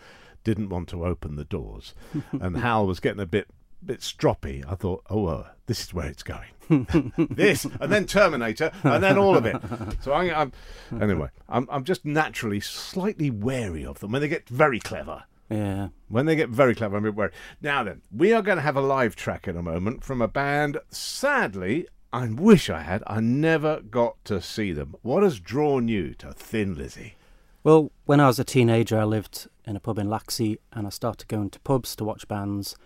didn't 0.45 0.69
want 0.69 0.89
to 0.91 1.05
open 1.05 1.37
the 1.37 1.45
doors, 1.45 1.95
and 2.33 2.59
Hal 2.59 2.87
was 2.87 3.01
getting 3.01 3.21
a 3.21 3.27
bit 3.27 3.49
bit 3.85 4.01
stroppy, 4.01 4.65
I 4.69 4.75
thought, 4.75 5.05
oh, 5.11 5.27
uh, 5.27 5.49
this 5.67 5.83
is 5.83 5.95
where 5.95 6.09
it's 6.09 6.23
going. 6.23 6.49
this, 7.31 7.65
and 7.65 7.93
then 7.93 8.07
Terminator, 8.07 8.73
and 8.83 9.03
then 9.03 9.19
all 9.19 9.37
of 9.37 9.47
it. 9.47 9.57
So 10.01 10.13
I, 10.13 10.35
I'm 10.35 10.53
anyway. 11.01 11.29
I'm 11.49 11.69
I'm 11.71 11.85
just 11.85 12.05
naturally 12.05 12.61
slightly 12.61 13.31
wary 13.31 13.85
of 13.85 14.01
them 14.01 14.13
when 14.13 14.21
they 14.21 14.29
get 14.29 14.49
very 14.49 14.81
clever. 14.81 15.25
Yeah. 15.49 15.89
When 16.09 16.27
they 16.27 16.35
get 16.35 16.49
very 16.49 16.75
clever, 16.75 16.97
I'm 16.97 17.05
a 17.05 17.09
bit 17.09 17.17
worried. 17.17 17.33
Now 17.63 17.85
then, 17.85 18.03
we 18.11 18.33
are 18.33 18.43
going 18.43 18.57
to 18.57 18.63
have 18.63 18.77
a 18.77 18.81
live 18.81 19.15
track 19.15 19.47
in 19.47 19.57
a 19.57 19.63
moment 19.63 20.03
from 20.03 20.21
a 20.21 20.29
band. 20.29 20.79
Sadly, 20.91 21.87
I 22.13 22.29
wish 22.29 22.71
I 22.71 22.83
had. 22.83 23.03
I 23.07 23.21
never 23.21 23.81
got 23.81 24.25
to 24.27 24.41
see 24.41 24.73
them. 24.73 24.95
What 25.03 25.23
has 25.23 25.41
drawn 25.41 25.89
you 25.89 26.15
to 26.15 26.33
Thin 26.33 26.75
Lizzy? 26.75 27.17
Well, 27.65 27.91
when 28.05 28.21
I 28.21 28.29
was 28.29 28.39
a 28.39 28.45
teenager, 28.45 28.99
I 28.99 29.05
lived 29.05 29.49
in 29.67 29.75
a 29.75 29.81
pub 29.81 29.99
in 29.99 30.07
Laxey 30.07 30.59
and 30.73 30.87
I 30.87 30.91
started 30.91 31.27
going 31.29 31.51
to 31.51 31.61
pubs 31.61 31.97
to 31.97 32.05
watch 32.05 32.29
bands. 32.29 32.77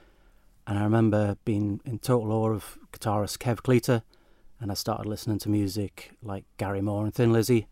And 0.66 0.78
I 0.78 0.84
remember 0.84 1.36
being 1.44 1.80
in 1.84 1.98
total 1.98 2.32
awe 2.32 2.50
of 2.50 2.78
guitarist 2.92 3.38
Kev 3.38 3.62
Cleater. 3.62 4.02
And 4.58 4.70
I 4.70 4.74
started 4.74 5.06
listening 5.06 5.38
to 5.40 5.48
music 5.48 6.12
like 6.22 6.44
Gary 6.56 6.80
Moore 6.80 7.04
and 7.04 7.14
Thin 7.14 7.32
Lizzy. 7.32 7.66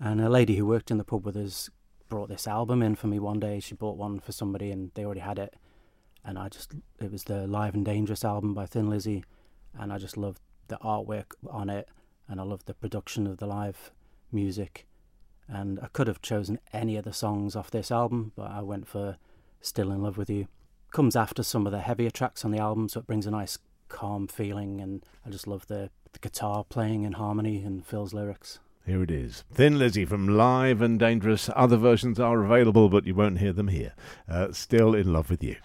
And 0.00 0.20
a 0.20 0.28
lady 0.28 0.56
who 0.56 0.66
worked 0.66 0.90
in 0.90 0.98
the 0.98 1.04
pub 1.04 1.24
with 1.24 1.36
us 1.36 1.70
brought 2.08 2.28
this 2.28 2.48
album 2.48 2.82
in 2.82 2.96
for 2.96 3.06
me 3.06 3.18
one 3.18 3.38
day. 3.38 3.60
She 3.60 3.74
bought 3.74 3.96
one 3.96 4.18
for 4.18 4.32
somebody 4.32 4.70
and 4.70 4.90
they 4.94 5.04
already 5.04 5.20
had 5.20 5.38
it. 5.38 5.54
And 6.24 6.38
I 6.38 6.48
just, 6.48 6.72
it 7.00 7.12
was 7.12 7.24
the 7.24 7.46
Live 7.46 7.74
and 7.74 7.84
Dangerous 7.84 8.24
album 8.24 8.54
by 8.54 8.66
Thin 8.66 8.90
Lizzy. 8.90 9.24
And 9.78 9.92
I 9.92 9.98
just 9.98 10.16
loved 10.16 10.40
the 10.68 10.78
artwork 10.78 11.32
on 11.48 11.70
it. 11.70 11.88
And 12.28 12.40
I 12.40 12.44
loved 12.44 12.66
the 12.66 12.74
production 12.74 13.26
of 13.26 13.38
the 13.38 13.46
live 13.46 13.92
music 14.32 14.86
and 15.48 15.78
I 15.80 15.88
could 15.88 16.06
have 16.06 16.22
chosen 16.22 16.58
any 16.72 16.96
of 16.96 17.04
the 17.04 17.12
songs 17.12 17.54
off 17.56 17.70
this 17.70 17.90
album, 17.90 18.32
but 18.34 18.50
I 18.50 18.62
went 18.62 18.86
for 18.86 19.16
Still 19.60 19.92
in 19.92 20.02
Love 20.02 20.16
with 20.16 20.30
You. 20.30 20.48
Comes 20.90 21.16
after 21.16 21.42
some 21.42 21.66
of 21.66 21.72
the 21.72 21.80
heavier 21.80 22.10
tracks 22.10 22.44
on 22.44 22.50
the 22.50 22.58
album, 22.58 22.88
so 22.88 23.00
it 23.00 23.06
brings 23.06 23.26
a 23.26 23.30
nice 23.30 23.58
calm 23.88 24.26
feeling, 24.26 24.80
and 24.80 25.04
I 25.26 25.30
just 25.30 25.46
love 25.46 25.66
the, 25.66 25.90
the 26.12 26.18
guitar 26.18 26.64
playing 26.64 27.02
in 27.02 27.12
harmony 27.12 27.62
and 27.62 27.84
Phil's 27.84 28.14
lyrics. 28.14 28.58
Here 28.86 29.02
it 29.02 29.10
is. 29.10 29.44
Thin 29.52 29.78
Lizzy 29.78 30.04
from 30.04 30.28
Live 30.28 30.82
and 30.82 30.98
Dangerous. 30.98 31.48
Other 31.56 31.78
versions 31.78 32.20
are 32.20 32.44
available, 32.44 32.88
but 32.88 33.06
you 33.06 33.14
won't 33.14 33.38
hear 33.38 33.52
them 33.52 33.68
here. 33.68 33.94
Uh, 34.28 34.52
still 34.52 34.94
in 34.94 35.12
love 35.12 35.30
with 35.30 35.42
you. 35.42 35.56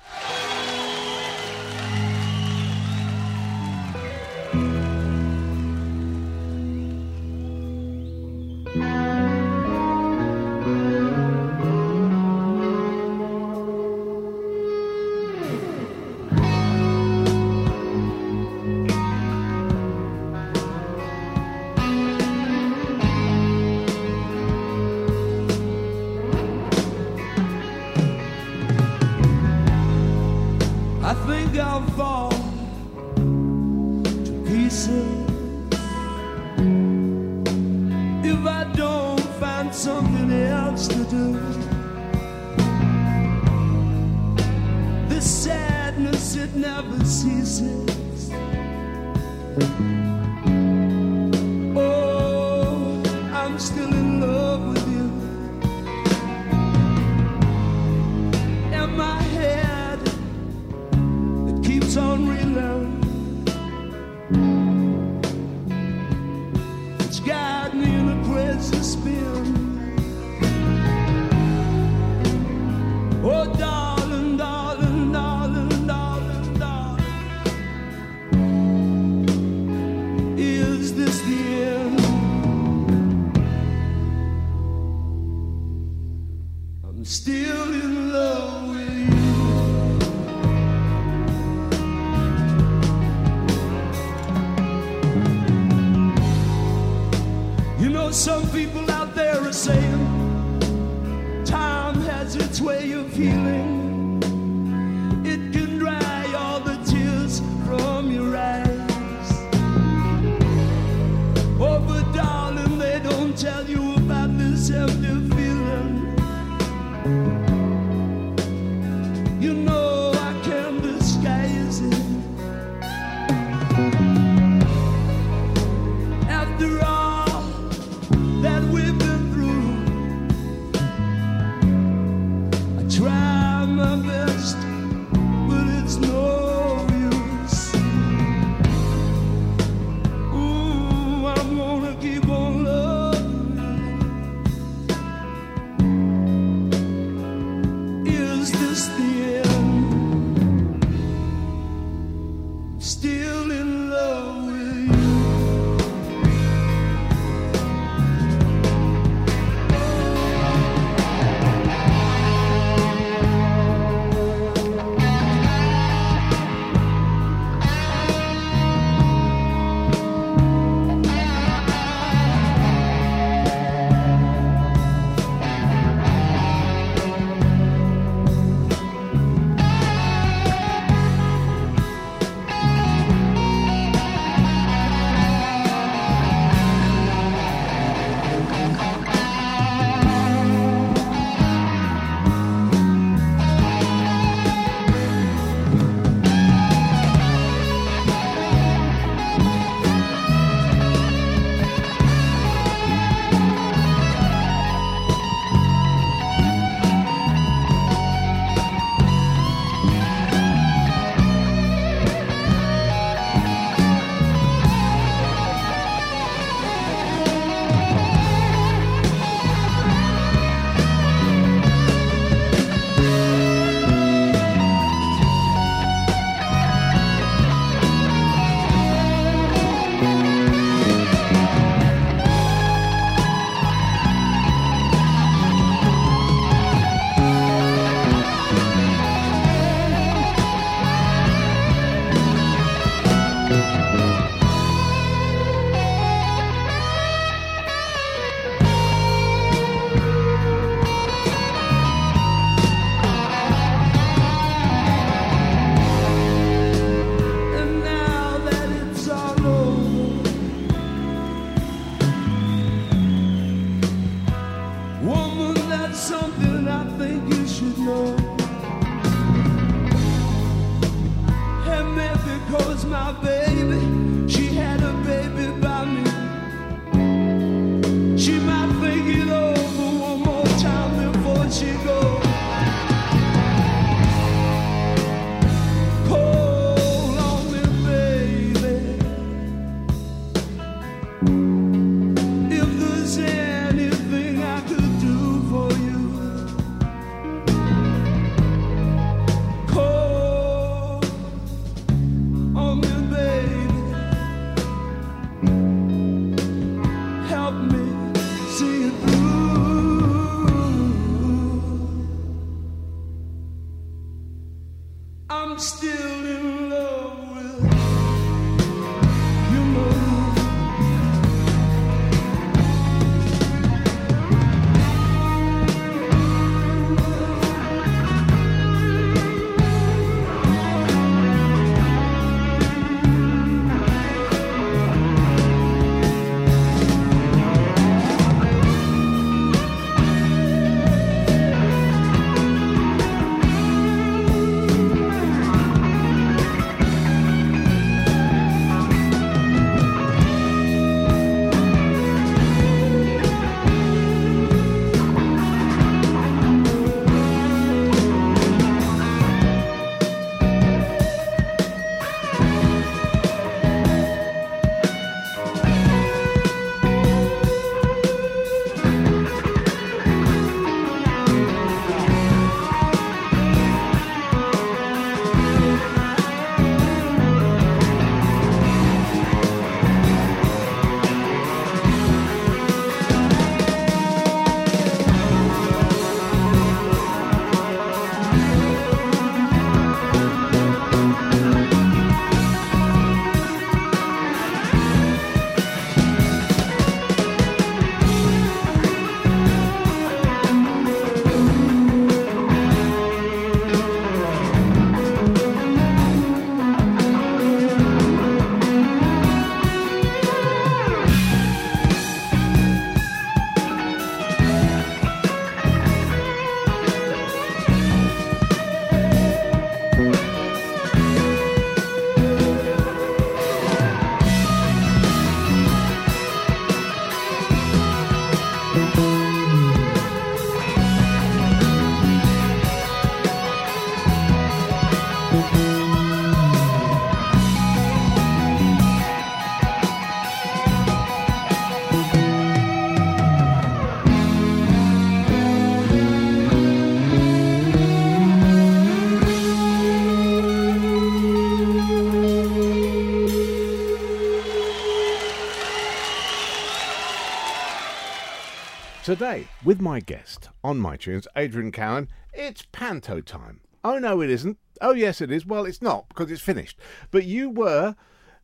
With 459.70 459.80
my 459.80 460.00
guest 460.00 460.50
on 460.64 460.80
my 460.80 460.98
tunes, 460.98 461.28
Adrian 461.36 461.72
Cowan, 461.72 462.10
it's 462.34 462.66
panto 462.72 463.22
time. 463.22 463.62
Oh 463.84 464.00
no, 464.00 464.20
it 464.20 464.32
isn't. 464.32 464.58
Oh 464.82 464.94
yes, 464.94 465.22
it 465.22 465.30
is. 465.30 465.46
Well, 465.46 465.64
it's 465.64 465.80
not 465.80 466.10
because 466.10 466.32
it's 466.32 466.42
finished. 466.42 466.80
But 467.12 467.26
you 467.26 467.52
were, 467.52 467.96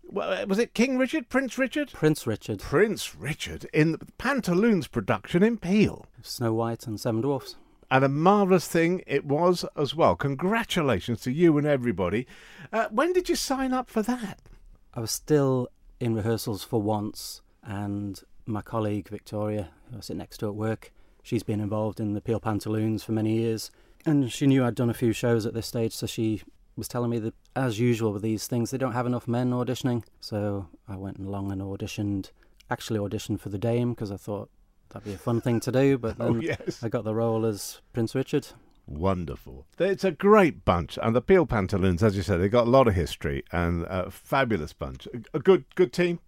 well, 0.04 0.46
was 0.46 0.60
it 0.60 0.76
King 0.76 1.00
Richard, 1.00 1.28
Prince 1.28 1.58
Richard, 1.58 1.92
Prince 1.94 2.28
Richard, 2.28 2.60
Prince 2.60 3.16
Richard 3.16 3.68
in 3.74 3.94
the 3.94 4.06
Pantaloons 4.20 4.86
production 4.86 5.42
in 5.42 5.58
Peel, 5.58 6.06
Snow 6.22 6.54
White 6.54 6.86
and 6.86 7.00
Seven 7.00 7.22
Dwarfs. 7.22 7.56
and 7.90 8.06
a 8.06 8.08
marvellous 8.08 8.68
thing 8.68 9.02
it 9.08 9.26
was 9.26 9.66
as 9.76 9.96
well. 9.96 10.16
Congratulations 10.16 11.22
to 11.22 11.32
you 11.32 11.58
and 11.58 11.66
everybody. 11.66 12.28
Uh, 12.72 12.86
when 12.92 13.14
did 13.14 13.30
you 13.30 13.36
sign 13.36 13.74
up 13.74 13.90
for 13.90 14.04
that? 14.04 14.42
I 14.94 15.00
was 15.00 15.10
still 15.10 15.70
in 16.00 16.14
rehearsals 16.14 16.64
for 16.64 16.80
once, 16.84 17.42
and 17.64 18.22
my 18.46 18.62
colleague 18.62 19.10
Victoria, 19.10 19.70
who 19.90 19.98
I 19.98 20.02
sit 20.02 20.18
next 20.18 20.38
to 20.38 20.50
at 20.50 20.54
work, 20.54 20.92
she's 21.26 21.44
been 21.44 21.60
involved 21.60 22.00
in 22.00 22.14
the 22.14 22.22
Peel 22.22 22.40
Pantaloons 22.40 23.04
for 23.04 23.12
many 23.12 23.34
years, 23.36 23.72
and 24.06 24.32
she 24.32 24.46
knew 24.48 24.64
I'd 24.64 24.76
done 24.76 24.90
a 24.92 24.94
few 24.94 25.12
shows 25.12 25.46
at 25.48 25.54
this 25.56 25.66
stage, 25.68 25.92
so 25.94 26.06
she 26.06 26.44
was 26.78 26.88
telling 26.88 27.10
me 27.10 27.18
that, 27.20 27.34
as 27.56 27.80
usual 27.80 28.14
with 28.14 28.22
these 28.22 28.46
things, 28.48 28.70
they 28.70 28.78
don't 28.78 28.92
have 28.94 29.06
enough 29.08 29.28
men 29.28 29.50
auditioning. 29.52 30.04
So 30.22 30.68
I 30.88 30.96
went 30.96 31.18
along 31.20 31.52
and 31.52 31.62
auditioned, 31.62 32.30
actually 32.70 33.00
auditioned 33.00 33.40
for 33.40 33.50
the 33.50 33.58
Dame 33.58 33.94
because 33.94 34.12
I 34.12 34.18
thought 34.18 34.50
that'd 34.90 35.06
be 35.08 35.14
a 35.14 35.18
fun 35.18 35.42
thing 35.42 35.60
to 35.62 35.72
do, 35.72 35.98
but 35.98 36.16
oh, 36.20 36.26
then 36.34 36.36
Oh 36.38 36.40
yes. 36.42 36.84
I 36.84 36.90
got 36.90 37.04
the 37.06 37.16
role 37.16 37.46
as 37.46 37.82
Prince 37.94 38.14
Richard. 38.14 38.48
Wonderful. 38.88 39.66
It's 39.80 40.04
a 40.04 40.12
great 40.12 40.64
bunch, 40.64 41.00
and 41.02 41.16
the 41.16 41.22
Peel 41.22 41.46
Pantaloons, 41.48 42.04
as 42.04 42.16
you 42.16 42.22
said, 42.22 42.38
they've 42.40 42.52
got 42.52 42.68
a 42.68 42.70
lot 42.70 42.88
of 42.88 42.94
history 42.94 43.44
and 43.52 43.84
a 43.90 44.12
fabulous 44.12 44.74
bunch. 44.74 45.08
A- 45.08 45.38
A 45.38 45.40
good, 45.40 45.66
good 45.76 45.92
team. 45.92 46.20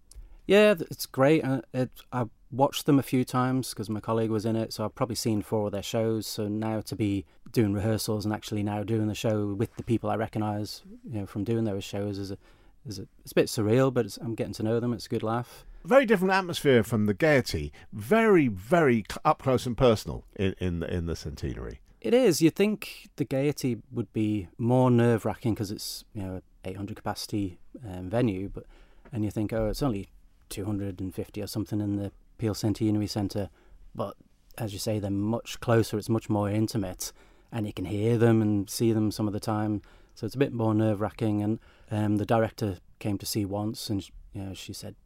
Yeah, 0.48 0.74
it's 0.90 1.04
great. 1.04 1.44
Uh, 1.44 1.60
it, 1.74 1.90
I 2.10 2.24
watched 2.50 2.86
them 2.86 2.98
a 2.98 3.02
few 3.02 3.22
times 3.22 3.68
because 3.68 3.90
my 3.90 4.00
colleague 4.00 4.30
was 4.30 4.46
in 4.46 4.56
it, 4.56 4.72
so 4.72 4.82
I've 4.82 4.94
probably 4.94 5.14
seen 5.14 5.42
four 5.42 5.66
of 5.66 5.72
their 5.72 5.82
shows. 5.82 6.26
So 6.26 6.48
now 6.48 6.80
to 6.80 6.96
be 6.96 7.26
doing 7.52 7.74
rehearsals 7.74 8.24
and 8.24 8.32
actually 8.32 8.62
now 8.62 8.82
doing 8.82 9.08
the 9.08 9.14
show 9.14 9.48
with 9.48 9.76
the 9.76 9.82
people 9.82 10.08
I 10.08 10.16
recognise, 10.16 10.82
you 11.04 11.20
know, 11.20 11.26
from 11.26 11.44
doing 11.44 11.64
those 11.64 11.84
shows 11.84 12.18
is 12.18 12.30
a, 12.30 12.38
is 12.86 12.98
a, 12.98 13.06
it's 13.22 13.32
a 13.32 13.34
bit 13.34 13.48
surreal, 13.48 13.92
but 13.92 14.06
it's, 14.06 14.16
I'm 14.16 14.34
getting 14.34 14.54
to 14.54 14.62
know 14.62 14.80
them. 14.80 14.94
It's 14.94 15.04
a 15.04 15.10
good 15.10 15.22
laugh. 15.22 15.66
Very 15.84 16.06
different 16.06 16.32
atmosphere 16.32 16.82
from 16.82 17.04
the 17.04 17.14
Gaiety. 17.14 17.70
Very, 17.92 18.48
very 18.48 19.04
up 19.26 19.42
close 19.42 19.66
and 19.66 19.76
personal 19.76 20.24
in 20.34 20.54
in 20.58 20.80
the, 20.80 20.92
in 20.92 21.04
the 21.04 21.14
centenary. 21.14 21.80
It 22.00 22.14
is. 22.14 22.40
You'd 22.40 22.56
think 22.56 23.10
the 23.16 23.24
Gaiety 23.24 23.82
would 23.92 24.10
be 24.14 24.48
more 24.56 24.90
nerve 24.90 25.26
wracking 25.26 25.52
because 25.52 25.70
it's 25.70 26.04
you 26.14 26.22
know 26.22 26.40
800 26.64 26.96
capacity 26.96 27.58
um, 27.86 28.08
venue, 28.08 28.48
but 28.48 28.64
and 29.12 29.24
you 29.24 29.30
think 29.30 29.52
oh 29.52 29.68
it's 29.68 29.82
only 29.82 30.08
250 30.48 31.42
or 31.42 31.46
something 31.46 31.80
in 31.80 31.96
the 31.96 32.12
Peel 32.38 32.54
Centenary 32.54 33.06
Centre, 33.06 33.50
but 33.94 34.16
as 34.58 34.72
you 34.72 34.78
say 34.78 34.98
they're 34.98 35.10
much 35.10 35.60
closer. 35.60 35.96
It's 35.96 36.08
much 36.08 36.28
more 36.28 36.50
intimate, 36.50 37.12
and 37.50 37.66
you 37.66 37.72
can 37.72 37.84
hear 37.84 38.18
them 38.18 38.42
and 38.42 38.68
see 38.68 38.92
them 38.92 39.10
some 39.10 39.26
of 39.26 39.32
the 39.32 39.40
time. 39.40 39.82
So 40.14 40.26
it's 40.26 40.34
a 40.34 40.38
bit 40.38 40.52
more 40.52 40.74
nerve 40.74 41.00
wracking. 41.00 41.42
And 41.42 41.60
um, 41.90 42.16
the 42.16 42.26
director 42.26 42.78
came 42.98 43.18
to 43.18 43.26
see 43.26 43.44
once, 43.44 43.88
and 43.88 44.06
you 44.32 44.42
know 44.42 44.54
she 44.54 44.72
said 44.72 44.96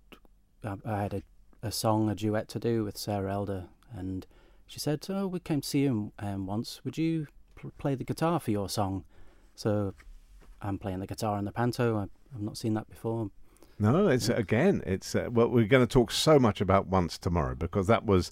I, 0.64 0.76
I 0.84 1.02
had 1.02 1.14
a, 1.14 1.22
a 1.62 1.70
song, 1.70 2.08
a 2.08 2.14
duet 2.14 2.48
to 2.48 2.58
do 2.58 2.84
with 2.84 2.96
Sarah 2.96 3.32
Elder, 3.32 3.66
and 3.94 4.26
she 4.66 4.80
said, 4.80 5.06
"Oh, 5.08 5.26
we 5.26 5.40
came 5.40 5.60
to 5.60 5.68
see 5.68 5.80
you 5.80 6.12
um, 6.18 6.46
once. 6.46 6.80
Would 6.84 6.98
you 6.98 7.26
pl- 7.54 7.72
play 7.78 7.94
the 7.94 8.04
guitar 8.04 8.40
for 8.40 8.50
your 8.50 8.68
song?" 8.68 9.04
So 9.54 9.94
I'm 10.62 10.78
playing 10.78 11.00
the 11.00 11.06
guitar 11.06 11.38
in 11.38 11.44
the 11.44 11.52
panto. 11.52 11.96
I, 11.98 12.02
I've 12.34 12.42
not 12.42 12.56
seen 12.56 12.74
that 12.74 12.88
before. 12.88 13.30
No, 13.82 14.06
it's 14.06 14.28
again, 14.28 14.80
it's 14.86 15.12
uh, 15.16 15.28
well, 15.32 15.48
we're 15.48 15.66
going 15.66 15.84
to 15.84 15.92
talk 15.92 16.12
so 16.12 16.38
much 16.38 16.60
about 16.60 16.86
once 16.86 17.18
tomorrow 17.18 17.56
because 17.56 17.88
that 17.88 18.06
was, 18.06 18.30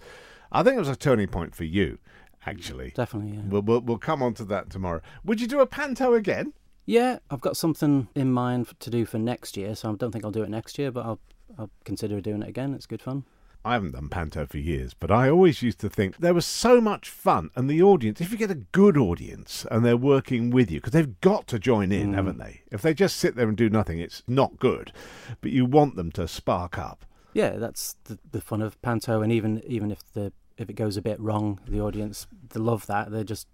I 0.53 0.63
think 0.63 0.77
it 0.77 0.79
was 0.79 0.89
a 0.89 0.95
turning 0.95 1.27
point 1.27 1.57
for 1.57 1.65
you, 1.65 1.99
actually. 2.47 2.93
Definitely, 2.95 3.33
yeah. 3.33 3.43
We'll, 3.49 3.63
we'll, 3.63 3.81
we'll 3.81 3.99
come 3.99 4.23
on 4.23 4.33
to 4.35 4.45
that 4.45 4.71
tomorrow. 4.71 5.01
Would 5.25 5.41
you 5.41 5.49
do 5.49 5.59
a 5.59 5.67
panto 5.67 6.15
again? 6.15 6.53
Yeah, 6.87 7.19
I've 7.33 7.41
got 7.41 7.57
something 7.57 8.07
in 8.15 8.31
mind 8.31 8.69
to 8.79 8.91
do 8.91 9.05
for 9.05 9.19
next 9.19 9.57
year, 9.57 9.75
so 9.75 9.91
I 9.91 9.95
don't 9.97 10.13
think 10.13 10.25
I'll 10.25 10.31
do 10.31 10.45
it 10.45 10.51
next 10.51 10.79
year, 10.79 10.93
but 10.93 11.05
I'll 11.05 11.19
I'll 11.59 11.71
consider 11.85 12.21
doing 12.21 12.43
it 12.43 12.49
again. 12.49 12.73
It's 12.73 12.87
good 12.87 13.03
fun. 13.03 13.25
I 13.65 13.75
haven't 13.75 13.93
done 13.93 14.09
panto 14.09 14.47
for 14.47 14.57
years, 14.57 14.95
but 14.95 15.11
I 15.11 15.29
always 15.29 15.61
used 15.61 15.81
to 15.81 15.91
think 15.91 16.17
there 16.17 16.33
was 16.33 16.47
so 16.47 16.81
much 16.81 17.11
fun, 17.11 17.51
and 17.55 17.69
the 17.69 17.83
audience, 17.83 18.21
if 18.21 18.31
you 18.33 18.39
get 18.39 18.51
a 18.51 18.55
good 18.55 18.97
audience 18.97 19.67
and 19.71 19.85
they're 19.85 19.97
working 19.99 20.51
with 20.51 20.71
you, 20.71 20.79
because 20.81 20.93
they've 20.93 21.21
got 21.21 21.47
to 21.49 21.59
join 21.59 21.93
in, 21.93 22.13
Mm. 22.13 22.15
haven't 22.15 22.39
they? 22.39 22.63
If 22.73 22.81
they 22.81 22.95
just 22.95 23.17
sit 23.19 23.37
there 23.37 23.49
and 23.49 23.57
do 23.57 23.69
nothing, 23.69 23.99
it's 23.99 24.23
not 24.27 24.59
good. 24.59 24.93
But 25.43 25.51
you 25.51 25.67
want 25.67 25.97
them 25.97 26.11
to 26.13 26.27
spark 26.27 26.79
up. 26.79 27.05
Yeah, 27.35 27.57
that's 27.57 27.97
the, 28.05 28.19
the 28.33 28.41
fun 28.41 28.63
of 28.63 28.81
panto, 28.83 29.21
and 29.21 29.31
even 29.31 29.63
even 29.67 29.91
if 29.91 30.01
the 30.15 30.33
if 30.57 30.69
it 30.71 30.75
goes 30.75 30.97
a 30.97 31.03
bit 31.03 31.21
wrong, 31.21 31.61
the 31.69 31.81
audience 31.81 32.27
they 32.49 32.61
love 32.61 32.87
that. 32.87 33.11
They 33.11 33.25
just 33.25 33.47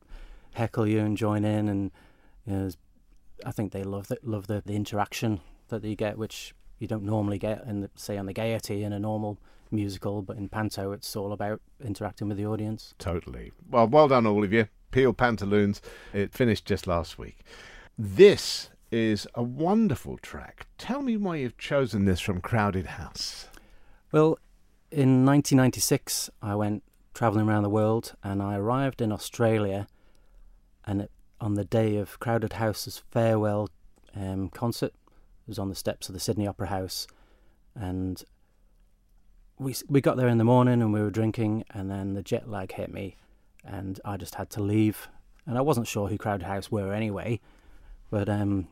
heckle 0.55 0.87
you 0.87 1.01
and 1.01 1.16
join 1.16 1.45
in, 1.45 1.69
and 1.69 1.90
you 2.47 2.53
know, 2.53 2.71
I 3.45 3.51
think 3.51 3.73
they 3.73 3.83
love 3.83 4.07
the, 4.09 4.19
love 4.23 4.47
the, 4.47 4.62
the 4.64 4.75
interaction 4.75 5.40
that 5.69 5.85
you 5.85 5.97
get, 5.97 6.16
which 6.16 6.55
you 6.79 6.87
don't 6.87 7.03
normally 7.03 7.38
get 7.38 7.64
in 7.66 7.81
the, 7.83 7.90
say 7.97 8.16
on 8.16 8.27
the 8.27 8.33
Gaiety 8.33 8.83
in 8.83 8.92
a 8.92 8.99
normal 8.99 9.38
musical, 9.71 10.23
but 10.23 10.37
in 10.37 10.49
panto 10.49 10.93
it's 10.93 11.15
all 11.17 11.33
about 11.33 11.61
interacting 11.85 12.29
with 12.29 12.37
the 12.37 12.47
audience. 12.47 12.95
Totally. 12.99 13.53
Well, 13.69 13.87
well 13.87 14.09
done, 14.09 14.27
all 14.27 14.45
of 14.45 14.53
you. 14.53 14.69
Peel 14.91 15.13
Pantaloons. 15.13 15.83
It 16.13 16.33
finished 16.33 16.65
just 16.65 16.87
last 16.87 17.19
week. 17.19 17.45
This 17.99 18.71
is 18.91 19.27
a 19.35 19.43
wonderful 19.43 20.19
track. 20.19 20.67
Tell 20.79 21.03
me 21.03 21.17
why 21.17 21.37
you've 21.37 21.59
chosen 21.59 22.05
this 22.05 22.21
from 22.21 22.41
Crowded 22.41 22.87
House. 22.87 23.49
Well, 24.13 24.39
in 24.91 25.25
1996, 25.27 26.31
I 26.41 26.55
went 26.55 26.83
traveling 27.13 27.49
around 27.49 27.65
the 27.65 27.71
world, 27.71 28.15
and 28.23 28.43
I 28.43 28.57
arrived 28.57 29.01
in 29.01 29.11
Australia, 29.11 29.87
and 30.85 31.03
it, 31.03 31.11
on 31.41 31.55
the 31.55 31.65
day 31.65 31.97
of 31.97 32.19
Crowded 32.21 32.55
House's 32.55 33.03
farewell 33.11 33.69
um, 34.15 34.49
concert, 34.49 34.93
it 34.95 35.49
was 35.49 35.59
on 35.59 35.69
the 35.69 35.75
steps 35.75 36.09
of 36.09 36.13
the 36.13 36.21
Sydney 36.21 36.47
Opera 36.47 36.69
House, 36.69 37.07
and 37.75 38.23
we 39.59 39.75
we 39.88 40.01
got 40.01 40.16
there 40.16 40.29
in 40.29 40.38
the 40.38 40.45
morning 40.45 40.83
and 40.83 40.92
we 40.92 41.01
were 41.01 41.11
drinking, 41.11 41.64
and 41.71 41.90
then 41.90 42.14
the 42.14 42.23
jet 42.23 42.49
lag 42.49 42.73
hit 42.73 42.92
me, 42.92 43.16
and 43.64 44.01
I 44.05 44.16
just 44.16 44.35
had 44.35 44.51
to 44.51 44.62
leave, 44.62 45.09
and 45.47 45.57
I 45.57 45.61
wasn't 45.61 45.87
sure 45.87 46.09
who 46.09 46.19
Crowded 46.19 46.47
House 46.47 46.71
were 46.71 46.92
anyway, 46.92 47.40
but 48.11 48.29
um, 48.29 48.69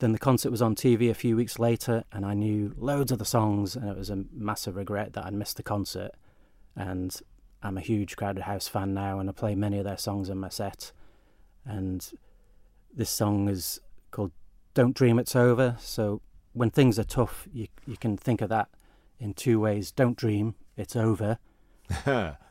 then 0.00 0.12
the 0.12 0.18
concert 0.18 0.50
was 0.50 0.62
on 0.62 0.74
TV 0.74 1.10
a 1.10 1.14
few 1.14 1.36
weeks 1.36 1.58
later, 1.58 2.04
and 2.12 2.24
I 2.24 2.34
knew 2.34 2.74
loads 2.76 3.12
of 3.12 3.18
the 3.18 3.24
songs, 3.24 3.76
and 3.76 3.88
it 3.88 3.96
was 3.96 4.10
a 4.10 4.24
massive 4.32 4.76
regret 4.76 5.12
that 5.12 5.24
I'd 5.26 5.34
missed 5.34 5.56
the 5.56 5.62
concert. 5.62 6.12
And 6.74 7.14
I'm 7.62 7.76
a 7.76 7.82
huge 7.82 8.16
Crowded 8.16 8.44
House 8.44 8.66
fan 8.66 8.94
now, 8.94 9.18
and 9.18 9.28
I 9.28 9.32
play 9.32 9.54
many 9.54 9.78
of 9.78 9.84
their 9.84 9.98
songs 9.98 10.28
in 10.28 10.38
my 10.38 10.48
set. 10.48 10.92
And 11.64 12.10
this 12.94 13.10
song 13.10 13.48
is 13.48 13.80
called 14.10 14.32
"Don't 14.74 14.96
Dream 14.96 15.18
It's 15.18 15.36
Over." 15.36 15.76
So 15.78 16.22
when 16.54 16.70
things 16.70 16.98
are 16.98 17.04
tough, 17.04 17.46
you 17.52 17.68
you 17.86 17.96
can 17.96 18.16
think 18.16 18.40
of 18.40 18.48
that 18.48 18.68
in 19.20 19.34
two 19.34 19.60
ways: 19.60 19.92
don't 19.92 20.16
dream 20.16 20.54
it's 20.76 20.96
over, 20.96 21.38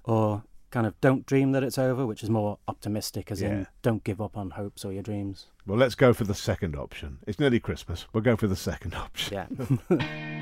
or 0.06 0.44
kind 0.72 0.86
of 0.86 1.00
don't 1.02 1.26
dream 1.26 1.52
that 1.54 1.64
it's 1.64 1.78
over, 1.80 2.06
which 2.06 2.22
is 2.24 2.30
more 2.30 2.60
optimistic, 2.68 3.32
as 3.32 3.42
Yeah. 3.42 3.50
in 3.50 3.68
don't 3.82 4.04
give 4.04 4.22
up 4.22 4.38
on 4.38 4.52
hopes 4.52 4.86
or 4.86 4.94
your 4.94 5.02
dreams. 5.02 5.48
Well, 5.66 5.78
let's 5.80 5.96
go 5.96 6.14
for 6.14 6.26
the 6.26 6.36
second 6.36 6.76
option. 6.76 7.18
It's 7.26 7.40
nearly 7.40 7.60
Christmas. 7.60 8.06
We'll 8.14 8.22
go 8.24 8.36
for 8.36 8.48
the 8.48 8.56
second 8.56 8.94
option. 9.06 9.48
Yeah. 9.90 9.96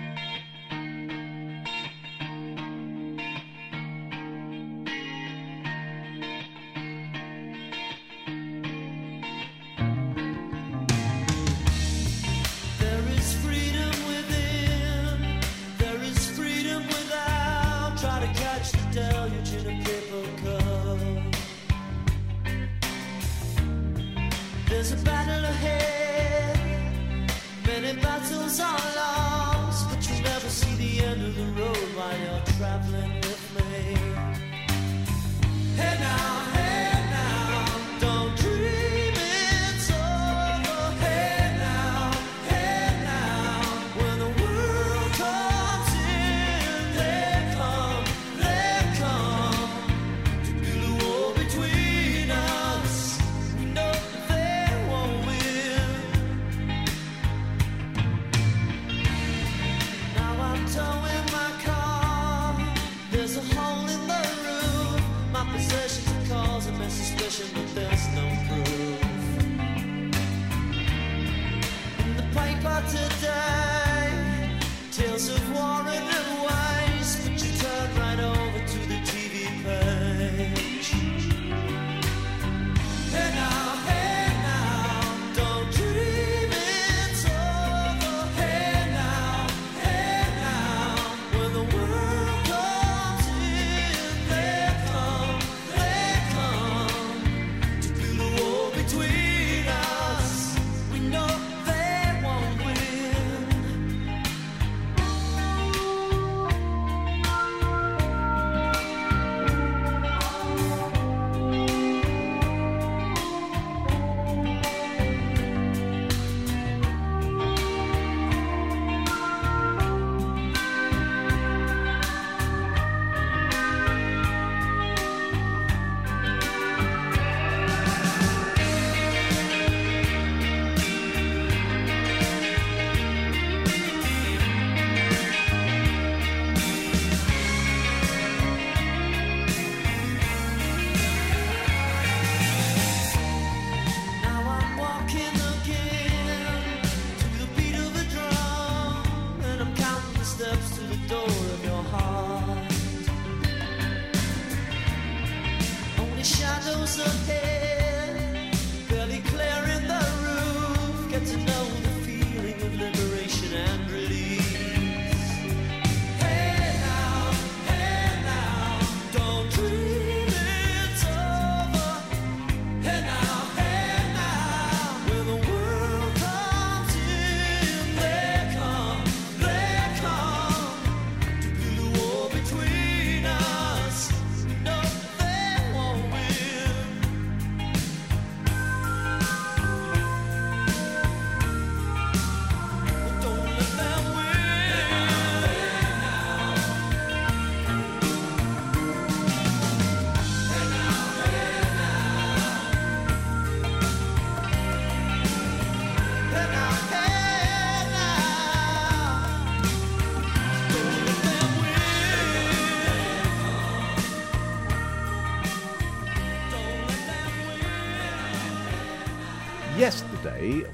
dream 169.49 169.86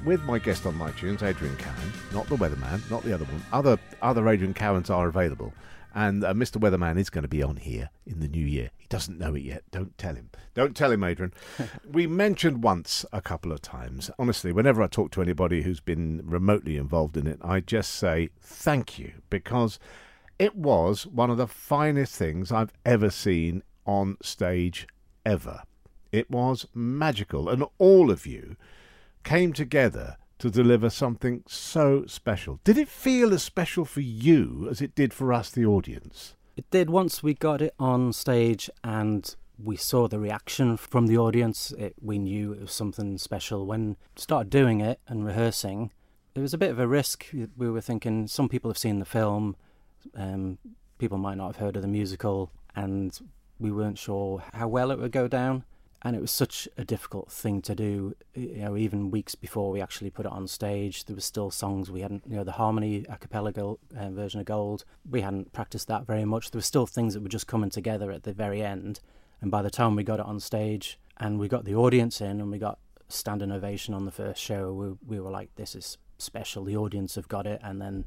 with 0.04 0.22
my 0.24 0.38
guest 0.38 0.66
on 0.66 0.74
iTunes, 0.74 1.22
Adrian 1.22 1.56
Cowan, 1.56 1.92
not 2.12 2.26
the 2.28 2.36
weatherman, 2.36 2.88
not 2.90 3.02
the 3.04 3.12
other 3.12 3.24
one. 3.24 3.42
Other 3.52 3.78
other 4.02 4.28
Adrian 4.28 4.54
Cowans 4.54 4.90
are 4.90 5.08
available, 5.08 5.52
and 5.94 6.24
uh, 6.24 6.34
Mr. 6.34 6.60
Weatherman 6.60 6.98
is 6.98 7.08
going 7.08 7.22
to 7.22 7.28
be 7.28 7.42
on 7.42 7.56
here 7.56 7.90
in 8.06 8.20
the 8.20 8.28
new 8.28 8.44
year. 8.44 8.70
He 8.76 8.86
doesn't 8.88 9.18
know 9.18 9.34
it 9.34 9.42
yet. 9.42 9.62
Don't 9.70 9.96
tell 9.96 10.14
him. 10.14 10.30
Don't 10.52 10.76
tell 10.76 10.92
him, 10.92 11.04
Adrian. 11.04 11.32
we 11.90 12.06
mentioned 12.06 12.62
once 12.62 13.06
a 13.12 13.22
couple 13.22 13.52
of 13.52 13.62
times. 13.62 14.10
Honestly, 14.18 14.52
whenever 14.52 14.82
I 14.82 14.88
talk 14.88 15.10
to 15.12 15.22
anybody 15.22 15.62
who's 15.62 15.80
been 15.80 16.20
remotely 16.24 16.76
involved 16.76 17.16
in 17.16 17.26
it, 17.26 17.38
I 17.42 17.60
just 17.60 17.92
say 17.94 18.28
thank 18.40 18.98
you 18.98 19.12
because 19.30 19.78
it 20.38 20.54
was 20.54 21.06
one 21.06 21.30
of 21.30 21.38
the 21.38 21.46
finest 21.46 22.14
things 22.14 22.52
I've 22.52 22.72
ever 22.84 23.08
seen 23.08 23.62
on 23.86 24.18
stage 24.20 24.86
ever. 25.24 25.62
It 26.12 26.30
was 26.30 26.66
magical, 26.74 27.48
and 27.48 27.64
all 27.78 28.10
of 28.10 28.26
you 28.26 28.56
came 29.24 29.52
together 29.52 30.16
to 30.38 30.50
deliver 30.50 30.90
something 30.90 31.42
so 31.46 32.04
special. 32.06 32.60
Did 32.64 32.78
it 32.78 32.88
feel 32.88 33.32
as 33.32 33.42
special 33.42 33.84
for 33.84 34.00
you 34.00 34.68
as 34.70 34.80
it 34.80 34.94
did 34.94 35.12
for 35.12 35.32
us, 35.32 35.50
the 35.50 35.64
audience? 35.64 36.34
It 36.56 36.70
did 36.70 36.90
once 36.90 37.22
we 37.22 37.34
got 37.34 37.62
it 37.62 37.74
on 37.78 38.12
stage 38.12 38.70
and 38.82 39.34
we 39.62 39.76
saw 39.76 40.08
the 40.08 40.18
reaction 40.18 40.76
from 40.76 41.06
the 41.06 41.18
audience. 41.18 41.72
It, 41.72 41.94
we 42.00 42.18
knew 42.18 42.52
it 42.52 42.60
was 42.60 42.72
something 42.72 43.18
special. 43.18 43.66
When 43.66 43.90
we 43.90 43.96
started 44.16 44.50
doing 44.50 44.80
it 44.80 45.00
and 45.08 45.24
rehearsing, 45.24 45.90
it 46.34 46.40
was 46.40 46.54
a 46.54 46.58
bit 46.58 46.70
of 46.70 46.78
a 46.78 46.86
risk. 46.86 47.26
We 47.56 47.70
were 47.70 47.80
thinking 47.80 48.26
some 48.26 48.48
people 48.48 48.70
have 48.70 48.78
seen 48.78 48.98
the 48.98 49.04
film, 49.04 49.56
um, 50.16 50.58
people 50.98 51.18
might 51.18 51.36
not 51.36 51.48
have 51.48 51.56
heard 51.56 51.76
of 51.76 51.82
the 51.82 51.88
musical, 51.88 52.50
and 52.74 53.18
we 53.58 53.70
weren't 53.70 53.98
sure 53.98 54.42
how 54.52 54.68
well 54.68 54.90
it 54.90 54.98
would 54.98 55.12
go 55.12 55.28
down. 55.28 55.64
And 56.06 56.14
it 56.14 56.20
was 56.20 56.30
such 56.30 56.68
a 56.76 56.84
difficult 56.84 57.32
thing 57.32 57.62
to 57.62 57.74
do. 57.74 58.14
You 58.34 58.56
know, 58.56 58.76
even 58.76 59.10
weeks 59.10 59.34
before 59.34 59.70
we 59.70 59.80
actually 59.80 60.10
put 60.10 60.26
it 60.26 60.32
on 60.32 60.46
stage, 60.46 61.06
there 61.06 61.16
were 61.16 61.22
still 61.22 61.50
songs 61.50 61.90
we 61.90 62.02
hadn't. 62.02 62.24
You 62.28 62.36
know, 62.36 62.44
the 62.44 62.52
harmony 62.52 63.06
a 63.08 63.16
cappella 63.16 63.52
uh, 63.56 64.10
version 64.10 64.38
of 64.40 64.46
Gold, 64.46 64.84
we 65.10 65.22
hadn't 65.22 65.52
practiced 65.54 65.88
that 65.88 66.06
very 66.06 66.26
much. 66.26 66.50
There 66.50 66.58
were 66.58 66.62
still 66.62 66.86
things 66.86 67.14
that 67.14 67.22
were 67.22 67.28
just 67.30 67.46
coming 67.46 67.70
together 67.70 68.10
at 68.12 68.24
the 68.24 68.34
very 68.34 68.62
end. 68.62 69.00
And 69.40 69.50
by 69.50 69.62
the 69.62 69.70
time 69.70 69.96
we 69.96 70.04
got 70.04 70.20
it 70.20 70.26
on 70.26 70.40
stage 70.40 70.98
and 71.16 71.38
we 71.38 71.48
got 71.48 71.64
the 71.64 71.74
audience 71.74 72.20
in 72.20 72.40
and 72.40 72.50
we 72.50 72.58
got 72.58 72.78
standing 73.08 73.50
ovation 73.50 73.94
on 73.94 74.04
the 74.04 74.10
first 74.10 74.42
show, 74.42 74.72
we, 74.74 75.16
we 75.16 75.20
were 75.20 75.30
like, 75.30 75.54
"This 75.56 75.74
is 75.74 75.96
special." 76.18 76.64
The 76.64 76.76
audience 76.76 77.14
have 77.14 77.28
got 77.28 77.46
it, 77.46 77.60
and 77.64 77.80
then 77.80 78.04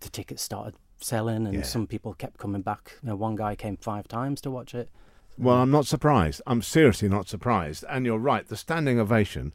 the 0.00 0.10
tickets 0.10 0.42
started 0.42 0.74
selling, 0.98 1.46
and 1.46 1.54
Yeah. 1.56 1.62
some 1.62 1.86
people 1.88 2.14
kept 2.14 2.38
coming 2.38 2.62
back. 2.62 2.98
You 3.02 3.08
know, 3.08 3.16
one 3.16 3.34
guy 3.34 3.56
came 3.56 3.76
five 3.78 4.06
times 4.06 4.40
to 4.42 4.50
watch 4.50 4.74
it. 4.74 4.90
Well, 5.38 5.56
I'm 5.56 5.70
not 5.70 5.86
surprised. 5.86 6.40
I'm 6.46 6.62
seriously 6.62 7.08
not 7.08 7.28
surprised. 7.28 7.84
And 7.88 8.06
you're 8.06 8.18
right, 8.18 8.46
the 8.46 8.56
standing 8.56 8.98
ovation. 8.98 9.52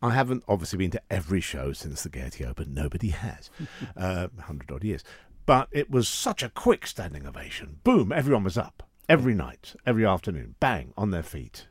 I 0.00 0.10
haven't 0.10 0.44
obviously 0.48 0.78
been 0.78 0.90
to 0.92 1.02
every 1.10 1.40
show 1.40 1.72
since 1.72 2.02
the 2.02 2.08
Gaiety 2.08 2.44
Open. 2.44 2.72
Nobody 2.72 3.10
has. 3.10 3.50
uh, 3.96 4.28
100 4.34 4.70
odd 4.70 4.84
years. 4.84 5.04
But 5.44 5.68
it 5.72 5.90
was 5.90 6.08
such 6.08 6.42
a 6.42 6.50
quick 6.50 6.86
standing 6.86 7.26
ovation. 7.26 7.78
Boom, 7.84 8.12
everyone 8.12 8.44
was 8.44 8.58
up. 8.58 8.82
Every 9.08 9.34
night, 9.34 9.74
every 9.86 10.04
afternoon, 10.04 10.54
bang, 10.60 10.92
on 10.96 11.10
their 11.10 11.22
feet. 11.22 11.66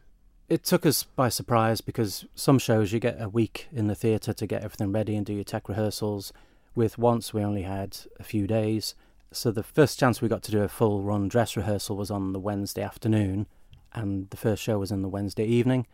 It 0.49 0.63
took 0.63 0.85
us 0.85 1.03
by 1.03 1.29
surprise 1.29 1.81
because 1.81 2.25
some 2.33 2.57
shows 2.57 2.91
you 2.91 2.99
get 2.99 3.21
a 3.21 3.29
week 3.29 3.67
in 3.71 3.87
the 3.87 3.95
theatre 3.95 4.33
to 4.33 4.47
get 4.47 4.63
everything 4.63 4.91
ready 4.91 5.15
and 5.15 5.25
do 5.25 5.33
your 5.33 5.43
tech 5.43 5.69
rehearsals. 5.69 6.33
With 6.73 6.97
once 6.97 7.33
we 7.33 7.43
only 7.43 7.63
had 7.63 7.97
a 8.19 8.23
few 8.23 8.47
days. 8.47 8.95
So 9.31 9.51
the 9.51 9.63
first 9.63 9.99
chance 9.99 10.21
we 10.21 10.29
got 10.29 10.43
to 10.43 10.51
do 10.51 10.63
a 10.63 10.69
full 10.69 11.03
run 11.03 11.27
dress 11.27 11.57
rehearsal 11.57 11.97
was 11.97 12.09
on 12.09 12.33
the 12.33 12.39
Wednesday 12.39 12.81
afternoon, 12.81 13.47
and 13.93 14.29
the 14.29 14.37
first 14.37 14.63
show 14.63 14.79
was 14.79 14.91
in 14.91 15.01
the 15.01 15.09
Wednesday 15.09 15.45
evening. 15.45 15.85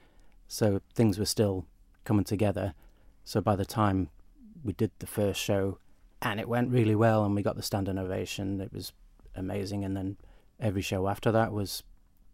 So 0.47 0.81
things 0.93 1.17
were 1.17 1.25
still 1.25 1.65
coming 2.05 2.23
together. 2.23 2.73
So 3.23 3.41
by 3.41 3.55
the 3.55 3.65
time 3.65 4.09
we 4.63 4.73
did 4.73 4.91
the 4.99 5.07
first 5.07 5.39
show, 5.39 5.79
and 6.21 6.39
it 6.39 6.47
went 6.47 6.71
really 6.71 6.95
well, 6.95 7.25
and 7.25 7.35
we 7.35 7.41
got 7.41 7.55
the 7.55 7.63
standing 7.63 7.97
ovation, 7.97 8.61
it 8.61 8.71
was 8.71 8.93
amazing. 9.35 9.83
And 9.83 9.97
then 9.97 10.17
every 10.59 10.81
show 10.81 11.07
after 11.07 11.31
that 11.31 11.51
was 11.51 11.83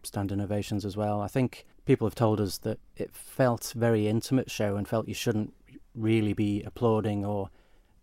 standing 0.04 0.42
ovations 0.42 0.86
as 0.86 0.98
well. 0.98 1.22
I 1.22 1.28
think 1.28 1.66
people 1.86 2.08
have 2.08 2.16
told 2.16 2.40
us 2.40 2.58
that 2.60 2.80
it 2.98 3.16
felt 3.16 3.74
very 3.76 4.08
intimate 4.08 4.52
show 4.52 4.76
and 4.76 4.88
felt 4.88 5.08
you 5.08 5.14
shouldn't 5.14 5.54
really 5.96 6.34
be 6.34 6.62
applauding 6.64 7.26
or 7.26 7.50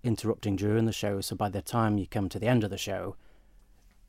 interrupting 0.07 0.57
during 0.57 0.87
the 0.87 0.93
show. 0.93 1.21
So 1.21 1.37
by 1.37 1.49
the 1.49 1.63
time 1.63 1.99
you 1.99 2.07
come 2.07 2.29
to 2.29 2.39
the 2.39 2.47
end 2.47 2.65
of 2.65 2.71
the 2.71 2.79
show, 2.79 3.17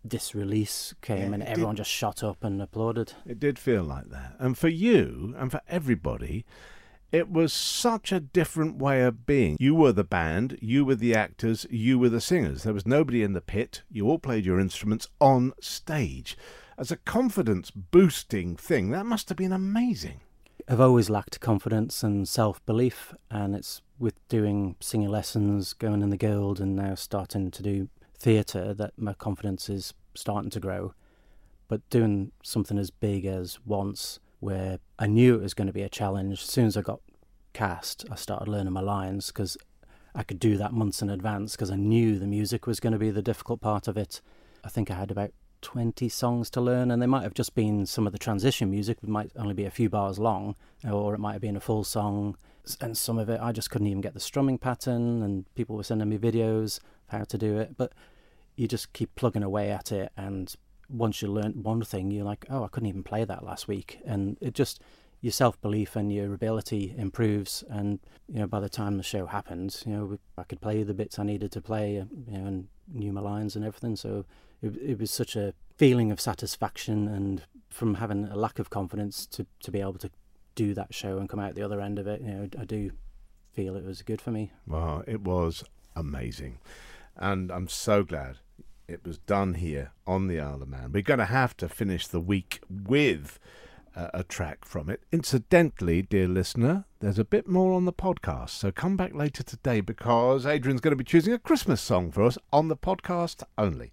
this 0.03 0.33
release 0.35 0.93
came 1.01 1.29
Yeah, 1.29 1.33
and 1.35 1.43
everyone 1.43 1.75
did. 1.75 1.81
just 1.81 1.91
shot 1.91 2.23
up 2.23 2.43
and 2.43 2.61
applauded. 2.61 3.13
It 3.25 3.39
did 3.39 3.59
feel 3.59 3.83
like 3.83 4.09
that. 4.09 4.35
And 4.39 4.57
for 4.57 4.69
you 4.69 5.33
and 5.37 5.51
for 5.51 5.61
everybody, 5.67 6.45
it 7.11 7.29
was 7.29 7.51
such 7.53 8.11
a 8.11 8.19
different 8.19 8.77
way 8.77 9.01
of 9.01 9.25
being. 9.25 9.57
You 9.59 9.75
were 9.75 9.91
the 9.93 10.03
band, 10.03 10.57
you 10.61 10.85
were 10.85 10.95
the 10.95 11.15
actors, 11.15 11.65
you 11.69 11.97
were 11.97 12.09
the 12.09 12.21
singers. 12.21 12.63
There 12.63 12.73
was 12.73 12.85
nobody 12.85 13.23
in 13.23 13.33
the 13.33 13.41
pit. 13.41 13.81
You 13.89 14.07
all 14.07 14.19
played 14.19 14.45
your 14.45 14.59
instruments 14.59 15.07
on 15.19 15.53
stage. 15.61 16.37
As 16.77 16.91
a 16.91 16.97
confidence 16.97 17.71
boosting 17.71 18.55
thing, 18.55 18.91
that 18.91 19.05
must 19.05 19.29
have 19.29 19.37
been 19.37 19.53
amazing. 19.53 20.19
I've 20.69 20.81
always 20.81 21.09
lacked 21.09 21.39
confidence 21.39 22.03
and 22.03 22.27
self 22.27 22.65
belief, 22.65 23.13
and 23.31 23.55
it's 23.55 23.81
with 23.99 24.15
doing 24.27 24.75
singing 24.81 25.07
lessons, 25.07 25.71
going 25.71 26.01
in 26.01 26.09
the 26.09 26.17
guild, 26.17 26.59
and 26.59 26.75
now 26.75 26.93
starting 26.95 27.51
to 27.51 27.63
do 27.63 27.87
theatre 28.19 28.73
that 28.73 28.91
my 28.97 29.13
confidence 29.13 29.69
is 29.69 29.93
starting 30.13 30.49
to 30.49 30.59
grow. 30.59 30.93
But 31.69 31.89
doing 31.89 32.33
something 32.43 32.77
as 32.77 32.91
big 32.91 33.25
as 33.25 33.59
once, 33.65 34.19
where 34.41 34.79
I 34.99 35.07
knew 35.07 35.35
it 35.35 35.41
was 35.41 35.53
going 35.53 35.67
to 35.67 35.73
be 35.73 35.83
a 35.83 35.89
challenge, 35.89 36.41
as 36.41 36.49
soon 36.49 36.65
as 36.65 36.75
I 36.75 36.81
got 36.81 36.99
cast, 37.53 38.05
I 38.11 38.15
started 38.15 38.49
learning 38.49 38.73
my 38.73 38.81
lines 38.81 39.27
because 39.27 39.57
I 40.13 40.23
could 40.23 40.39
do 40.39 40.57
that 40.57 40.73
months 40.73 41.01
in 41.01 41.09
advance 41.09 41.53
because 41.53 41.71
I 41.71 41.77
knew 41.77 42.19
the 42.19 42.27
music 42.27 42.67
was 42.67 42.81
going 42.81 42.93
to 42.93 42.99
be 42.99 43.09
the 43.09 43.21
difficult 43.21 43.61
part 43.61 43.87
of 43.87 43.95
it. 43.95 44.19
I 44.65 44.69
think 44.69 44.91
I 44.91 44.95
had 44.95 45.11
about 45.11 45.31
20 45.61 46.09
songs 46.09 46.49
to 46.51 46.61
learn, 46.61 46.91
and 46.91 47.01
they 47.01 47.07
might 47.07 47.23
have 47.23 47.33
just 47.33 47.55
been 47.55 47.85
some 47.85 48.05
of 48.05 48.13
the 48.13 48.19
transition 48.19 48.69
music, 48.69 48.99
it 49.01 49.09
might 49.09 49.31
only 49.35 49.53
be 49.53 49.65
a 49.65 49.71
few 49.71 49.89
bars 49.89 50.19
long, 50.19 50.55
or 50.89 51.13
it 51.13 51.19
might 51.19 51.33
have 51.33 51.41
been 51.41 51.57
a 51.57 51.61
full 51.61 51.83
song. 51.83 52.37
And 52.81 52.97
some 52.97 53.17
of 53.17 53.29
it, 53.29 53.39
I 53.41 53.51
just 53.51 53.69
couldn't 53.69 53.87
even 53.87 54.01
get 54.01 54.13
the 54.13 54.19
strumming 54.19 54.57
pattern, 54.57 55.21
and 55.23 55.45
people 55.55 55.75
were 55.75 55.83
sending 55.83 56.09
me 56.09 56.17
videos 56.17 56.79
of 56.79 57.19
how 57.19 57.23
to 57.23 57.37
do 57.37 57.57
it. 57.57 57.77
But 57.77 57.93
you 58.55 58.67
just 58.67 58.93
keep 58.93 59.15
plugging 59.15 59.43
away 59.43 59.71
at 59.71 59.91
it, 59.91 60.11
and 60.17 60.53
once 60.89 61.21
you 61.21 61.27
learn 61.27 61.63
one 61.63 61.83
thing, 61.83 62.11
you're 62.11 62.25
like, 62.25 62.45
oh, 62.49 62.63
I 62.63 62.67
couldn't 62.67 62.89
even 62.89 63.03
play 63.03 63.25
that 63.25 63.43
last 63.43 63.67
week. 63.67 63.99
And 64.05 64.37
it 64.41 64.53
just, 64.53 64.81
your 65.21 65.31
self 65.31 65.59
belief 65.61 65.95
and 65.95 66.11
your 66.11 66.33
ability 66.33 66.93
improves. 66.97 67.63
And, 67.69 67.99
you 68.27 68.39
know, 68.39 68.47
by 68.47 68.59
the 68.59 68.69
time 68.69 68.97
the 68.97 69.03
show 69.03 69.25
happened, 69.25 69.81
you 69.85 69.91
know, 69.91 70.19
I 70.37 70.43
could 70.43 70.61
play 70.61 70.83
the 70.83 70.93
bits 70.93 71.19
I 71.19 71.23
needed 71.23 71.51
to 71.53 71.61
play, 71.61 71.93
you 71.95 72.07
know, 72.27 72.45
and 72.45 72.67
knew 72.91 73.11
my 73.11 73.21
lines 73.21 73.55
and 73.55 73.65
everything. 73.65 73.95
So 73.95 74.25
it, 74.61 74.75
it 74.77 74.99
was 74.99 75.11
such 75.11 75.35
a 75.35 75.53
feeling 75.75 76.11
of 76.11 76.19
satisfaction 76.19 77.07
and 77.07 77.43
from 77.69 77.95
having 77.95 78.25
a 78.25 78.35
lack 78.35 78.59
of 78.59 78.69
confidence 78.69 79.25
to, 79.27 79.45
to 79.61 79.71
be 79.71 79.79
able 79.79 79.93
to 79.93 80.09
do 80.55 80.73
that 80.73 80.93
show 80.93 81.19
and 81.19 81.29
come 81.29 81.39
out 81.39 81.55
the 81.55 81.61
other 81.61 81.79
end 81.79 81.99
of 81.99 82.07
it, 82.07 82.21
you 82.21 82.27
know, 82.27 82.49
I 82.59 82.65
do 82.65 82.91
feel 83.53 83.75
it 83.75 83.85
was 83.85 84.01
good 84.01 84.21
for 84.21 84.31
me. 84.31 84.51
Well, 84.65 85.03
it 85.07 85.21
was 85.21 85.63
amazing. 85.95 86.59
And 87.15 87.51
I'm 87.51 87.67
so 87.67 88.03
glad 88.03 88.37
it 88.87 89.05
was 89.05 89.17
done 89.19 89.55
here 89.55 89.91
on 90.05 90.27
the 90.27 90.39
Isle 90.39 90.63
of 90.63 90.69
Man. 90.69 90.91
We're 90.91 91.01
going 91.01 91.19
to 91.19 91.25
have 91.25 91.55
to 91.57 91.69
finish 91.69 92.07
the 92.07 92.19
week 92.19 92.61
with 92.69 93.39
uh, 93.95 94.09
a 94.13 94.23
track 94.23 94.63
from 94.63 94.89
it. 94.89 95.03
Incidentally, 95.11 96.01
dear 96.01 96.27
listener, 96.27 96.85
there's 96.99 97.19
a 97.19 97.25
bit 97.25 97.47
more 97.47 97.73
on 97.73 97.85
the 97.85 97.93
podcast. 97.93 98.51
So 98.51 98.71
come 98.71 98.95
back 98.95 99.13
later 99.13 99.43
today 99.43 99.81
because 99.81 100.45
Adrian's 100.45 100.81
going 100.81 100.91
to 100.91 100.95
be 100.95 101.03
choosing 101.03 101.33
a 101.33 101.39
Christmas 101.39 101.81
song 101.81 102.11
for 102.11 102.23
us 102.23 102.37
on 102.53 102.67
the 102.67 102.77
podcast 102.77 103.43
only. 103.57 103.91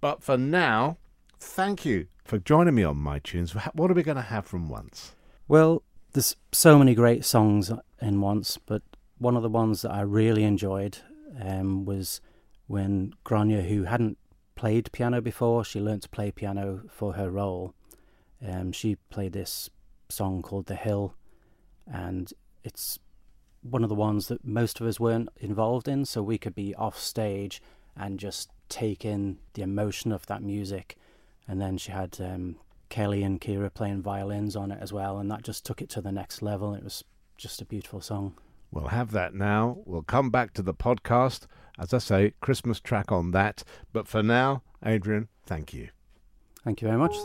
But 0.00 0.22
for 0.22 0.38
now, 0.38 0.96
thank 1.38 1.84
you 1.84 2.06
for 2.24 2.38
joining 2.38 2.74
me 2.74 2.84
on 2.84 2.96
My 2.96 3.18
Tunes. 3.18 3.52
What 3.52 3.90
are 3.90 3.94
we 3.94 4.02
going 4.02 4.16
to 4.16 4.22
have 4.22 4.46
from 4.46 4.68
once? 4.68 5.14
Well, 5.46 5.82
there's 6.12 6.36
so 6.52 6.78
many 6.78 6.94
great 6.94 7.24
songs 7.24 7.70
in 8.00 8.20
Once, 8.20 8.58
but 8.64 8.82
one 9.18 9.36
of 9.36 9.42
the 9.42 9.48
ones 9.48 9.82
that 9.82 9.90
I 9.90 10.00
really 10.00 10.44
enjoyed 10.44 10.98
um, 11.40 11.84
was 11.84 12.20
when 12.66 13.14
Grania, 13.24 13.62
who 13.62 13.84
hadn't 13.84 14.16
played 14.54 14.90
piano 14.92 15.20
before, 15.20 15.64
she 15.64 15.80
learnt 15.80 16.02
to 16.02 16.08
play 16.08 16.30
piano 16.30 16.82
for 16.88 17.14
her 17.14 17.30
role. 17.30 17.74
Um, 18.46 18.72
she 18.72 18.96
played 19.10 19.32
this 19.32 19.68
song 20.08 20.40
called 20.40 20.66
The 20.66 20.76
Hill, 20.76 21.14
and 21.86 22.32
it's 22.64 22.98
one 23.62 23.82
of 23.82 23.88
the 23.88 23.94
ones 23.94 24.28
that 24.28 24.44
most 24.44 24.80
of 24.80 24.86
us 24.86 24.98
weren't 24.98 25.28
involved 25.36 25.88
in, 25.88 26.06
so 26.06 26.22
we 26.22 26.38
could 26.38 26.54
be 26.54 26.74
off 26.74 26.98
stage 26.98 27.60
and 27.96 28.18
just 28.18 28.50
take 28.70 29.04
in 29.04 29.38
the 29.54 29.62
emotion 29.62 30.12
of 30.12 30.24
that 30.26 30.42
music. 30.42 30.96
And 31.46 31.60
then 31.60 31.76
she 31.76 31.92
had 31.92 32.16
um, 32.20 32.56
Kelly 32.88 33.22
and 33.22 33.40
Kira 33.40 33.72
playing 33.72 34.02
violins 34.02 34.56
on 34.56 34.70
it 34.70 34.78
as 34.80 34.92
well, 34.92 35.18
and 35.18 35.30
that 35.30 35.42
just 35.42 35.66
took 35.66 35.82
it 35.82 35.90
to 35.90 36.00
the 36.00 36.12
next 36.12 36.42
level. 36.42 36.74
It 36.74 36.84
was 36.84 37.04
just 37.36 37.60
a 37.60 37.64
beautiful 37.64 38.00
song. 38.00 38.34
We'll 38.70 38.88
have 38.88 39.10
that 39.12 39.34
now. 39.34 39.78
We'll 39.84 40.02
come 40.02 40.30
back 40.30 40.54
to 40.54 40.62
the 40.62 40.74
podcast. 40.74 41.46
As 41.78 41.92
I 41.92 41.98
say, 41.98 42.34
Christmas 42.40 42.78
track 42.78 43.10
on 43.10 43.32
that. 43.32 43.64
But 43.92 44.06
for 44.06 44.22
now, 44.22 44.62
Adrian, 44.84 45.28
thank 45.44 45.72
you. 45.72 45.88
Thank 46.64 46.82
you 46.82 46.88
very 46.88 46.98
much. 46.98 47.16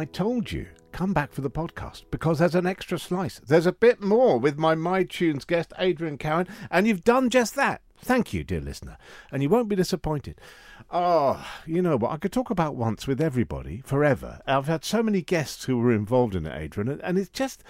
I 0.00 0.06
told 0.06 0.50
you, 0.50 0.66
come 0.92 1.12
back 1.12 1.30
for 1.30 1.42
the 1.42 1.50
podcast 1.50 2.04
because 2.10 2.38
there's 2.38 2.54
an 2.54 2.64
extra 2.66 2.98
slice. 2.98 3.38
There's 3.40 3.66
a 3.66 3.72
bit 3.72 4.00
more 4.00 4.38
with 4.38 4.56
my 4.56 4.74
MyTunes 4.74 5.46
guest, 5.46 5.74
Adrian 5.78 6.16
Cowan, 6.16 6.48
and 6.70 6.86
you've 6.86 7.04
done 7.04 7.28
just 7.28 7.54
that. 7.56 7.82
Thank 7.98 8.32
you, 8.32 8.42
dear 8.42 8.62
listener, 8.62 8.96
and 9.30 9.42
you 9.42 9.50
won't 9.50 9.68
be 9.68 9.76
disappointed. 9.76 10.40
Oh, 10.90 11.46
you 11.66 11.82
know 11.82 11.98
what? 11.98 12.12
I 12.12 12.16
could 12.16 12.32
talk 12.32 12.48
about 12.48 12.76
once 12.76 13.06
with 13.06 13.20
everybody 13.20 13.82
forever. 13.84 14.40
I've 14.46 14.68
had 14.68 14.86
so 14.86 15.02
many 15.02 15.20
guests 15.20 15.66
who 15.66 15.76
were 15.76 15.92
involved 15.92 16.34
in 16.34 16.46
it, 16.46 16.58
Adrian, 16.58 16.98
and- 17.04 17.18
it's 17.18 17.28
just. 17.28 17.62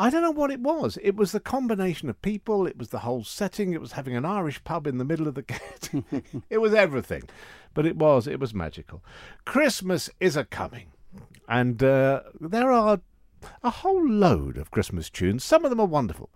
I 0.00 0.10
don't 0.10 0.22
know 0.22 0.30
what 0.30 0.52
it 0.52 0.60
was. 0.60 0.96
It 1.02 1.16
was 1.16 1.32
the 1.32 1.40
combination 1.40 2.08
of 2.08 2.22
people. 2.22 2.68
It 2.68 2.78
was 2.78 2.90
the 2.90 3.00
whole 3.00 3.24
setting. 3.24 3.72
It 3.72 3.80
was 3.80 3.92
having 3.92 4.14
an 4.16 4.24
Irish 4.24 4.62
pub 4.62 4.86
in 4.86 4.98
the 4.98 5.04
middle 5.04 5.26
of 5.26 5.34
the 5.34 5.42
gate. 5.42 5.90
it 6.50 6.58
was 6.58 6.72
everything, 6.72 7.22
but 7.74 7.84
it 7.86 7.96
was 7.96 8.26
it 8.28 8.38
was 8.38 8.54
magical. 8.54 9.02
Christmas 9.44 10.08
is 10.20 10.36
a 10.36 10.44
coming, 10.44 10.88
and 11.48 11.82
uh, 11.82 12.22
there 12.40 12.70
are 12.70 13.00
a 13.62 13.70
whole 13.70 14.08
load 14.08 14.56
of 14.58 14.70
Christmas 14.70 15.10
tunes. 15.10 15.44
Some 15.44 15.64
of 15.64 15.70
them 15.70 15.80
are 15.80 15.86
wonderful, 15.86 16.30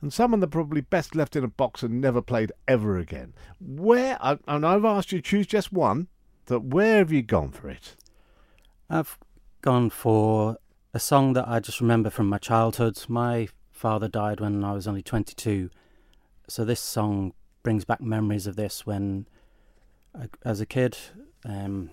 and 0.00 0.12
some 0.12 0.32
of 0.34 0.40
them 0.40 0.48
are 0.48 0.50
probably 0.50 0.80
best 0.80 1.14
left 1.14 1.36
in 1.36 1.44
a 1.44 1.48
box 1.48 1.82
and 1.82 2.00
never 2.00 2.22
played 2.22 2.52
ever 2.66 2.98
again. 2.98 3.34
Where 3.60 4.18
and 4.20 4.66
I've 4.66 4.84
asked 4.84 5.12
you 5.12 5.18
to 5.18 5.22
choose 5.22 5.46
just 5.46 5.72
one. 5.72 6.08
That 6.46 6.60
where 6.60 6.98
have 6.98 7.12
you 7.12 7.22
gone 7.22 7.50
for 7.50 7.68
it? 7.68 7.94
I've 8.88 9.18
gone 9.60 9.90
for 9.90 10.56
a 10.94 10.98
song 10.98 11.34
that 11.34 11.46
I 11.46 11.60
just 11.60 11.80
remember 11.80 12.08
from 12.08 12.28
my 12.28 12.38
childhood. 12.38 12.98
My 13.06 13.48
father 13.70 14.08
died 14.08 14.40
when 14.40 14.64
I 14.64 14.72
was 14.72 14.88
only 14.88 15.02
22, 15.02 15.68
so 16.48 16.64
this 16.64 16.80
song 16.80 17.34
brings 17.62 17.84
back 17.84 18.00
memories 18.00 18.46
of 18.46 18.56
this 18.56 18.86
when, 18.86 19.26
as 20.42 20.60
a 20.60 20.66
kid, 20.66 20.96
um, 21.44 21.90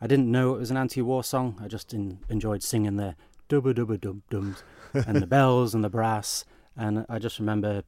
I 0.00 0.06
didn't 0.06 0.30
know 0.30 0.54
it 0.54 0.58
was 0.58 0.70
an 0.70 0.76
anti-war 0.76 1.22
song. 1.22 1.60
I 1.62 1.68
just 1.68 1.92
in, 1.92 2.20
enjoyed 2.28 2.62
singing 2.62 2.96
the 2.96 3.16
dubba 3.48 3.74
dubba 3.74 4.00
dub 4.00 4.22
dums 4.30 4.62
and 4.94 5.20
the 5.20 5.26
bells 5.26 5.74
and 5.74 5.84
the 5.84 5.90
brass, 5.90 6.44
and 6.76 7.04
I 7.08 7.18
just 7.18 7.38
remember. 7.38 7.82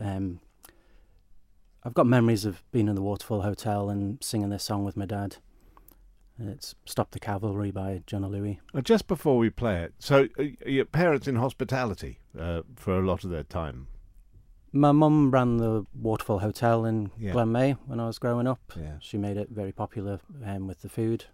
Um, 0.00 0.40
I've 1.82 1.94
got 1.94 2.06
memories 2.06 2.44
of 2.44 2.64
being 2.72 2.88
in 2.88 2.96
the 2.96 3.02
Waterfall 3.02 3.42
Hotel 3.42 3.88
and 3.88 4.22
singing 4.22 4.48
this 4.48 4.64
song 4.64 4.84
with 4.84 4.96
my 4.96 5.06
dad. 5.06 5.36
It's 6.38 6.74
Stop 6.84 7.12
the 7.12 7.20
Cavalry 7.20 7.70
by 7.70 8.02
Jona 8.06 8.28
Lewie. 8.28 8.58
Uh, 8.74 8.80
Just 8.80 9.06
before 9.06 9.38
we 9.38 9.50
play 9.50 9.84
it, 9.84 9.94
so 10.00 10.26
uh, 10.38 10.44
your 10.66 10.84
parents 10.84 11.28
in 11.28 11.36
hospitality 11.36 12.18
uh, 12.38 12.62
for 12.74 12.98
a 12.98 13.06
lot 13.06 13.24
of 13.24 13.30
their 13.30 13.44
time. 13.44 13.86
My 14.76 14.92
mum 14.92 15.30
ran 15.30 15.56
the 15.56 15.86
Waterfall 15.94 16.40
Hotel 16.40 16.84
in 16.84 17.10
Yeah. 17.18 17.32
Glen 17.32 17.50
Maye 17.52 17.72
when 17.86 17.98
I 18.00 18.06
was 18.06 18.18
growing 18.18 18.46
up. 18.46 18.60
Yeah. 18.76 18.94
She 19.00 19.16
made 19.16 19.36
it 19.36 19.48
very 19.50 19.72
popular 19.72 20.20
um, 20.44 20.66
with 20.66 20.82
the 20.82 20.88
food 20.88 21.24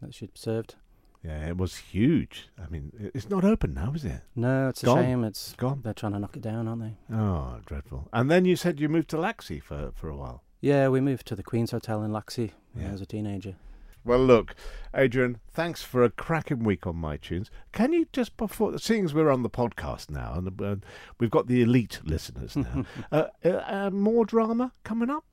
that 0.00 0.14
she 0.14 0.30
served. 0.34 0.76
Yeah, 1.22 1.48
it 1.48 1.58
was 1.58 1.76
huge. 1.76 2.48
I 2.58 2.70
mean, 2.70 3.10
it's 3.14 3.28
not 3.28 3.44
open 3.44 3.74
now, 3.74 3.92
is 3.94 4.06
it? 4.06 4.22
No, 4.34 4.68
it's 4.70 4.82
a 4.82 4.86
Gone. 4.86 5.02
shame. 5.04 5.24
It's 5.24 5.52
Gone. 5.54 5.80
they're 5.84 5.92
trying 5.92 6.12
to 6.12 6.18
knock 6.18 6.34
it 6.36 6.42
down, 6.42 6.66
aren't 6.66 6.80
they? 6.82 7.14
Oh, 7.14 7.58
dreadful. 7.66 8.08
And 8.12 8.30
then 8.30 8.46
you 8.46 8.56
said 8.56 8.80
you 8.80 8.88
moved 8.88 9.10
to 9.10 9.16
Laxey 9.18 9.62
for, 9.62 9.92
for 9.94 10.08
a 10.08 10.16
while. 10.16 10.42
Yeah, 10.62 10.88
we 10.88 11.00
moved 11.02 11.26
to 11.26 11.36
the 11.36 11.42
Queen's 11.42 11.72
Hotel 11.72 12.02
in 12.02 12.10
Laxey 12.10 12.52
when 12.72 12.84
Yeah. 12.84 12.88
I 12.88 12.92
was 12.92 13.02
a 13.02 13.06
teenager. 13.06 13.56
Well, 14.04 14.20
look, 14.20 14.54
Adrian, 14.94 15.40
thanks 15.52 15.82
for 15.82 16.02
a 16.02 16.10
cracking 16.10 16.64
week 16.64 16.86
on 16.86 16.96
my 16.96 17.16
tunes. 17.16 17.50
Can 17.72 17.92
you 17.92 18.06
just 18.12 18.36
before, 18.36 18.78
seeing 18.78 19.04
as 19.04 19.12
we're 19.12 19.30
on 19.30 19.42
the 19.42 19.50
podcast 19.50 20.10
now 20.10 20.34
and 20.34 20.60
uh, 20.60 20.76
we've 21.18 21.30
got 21.30 21.48
the 21.48 21.62
elite 21.62 22.00
listeners 22.02 22.56
now, 22.56 22.84
uh, 23.12 23.26
uh, 23.44 23.48
uh, 23.48 23.90
more 23.90 24.24
drama 24.24 24.72
coming 24.84 25.10
up? 25.10 25.24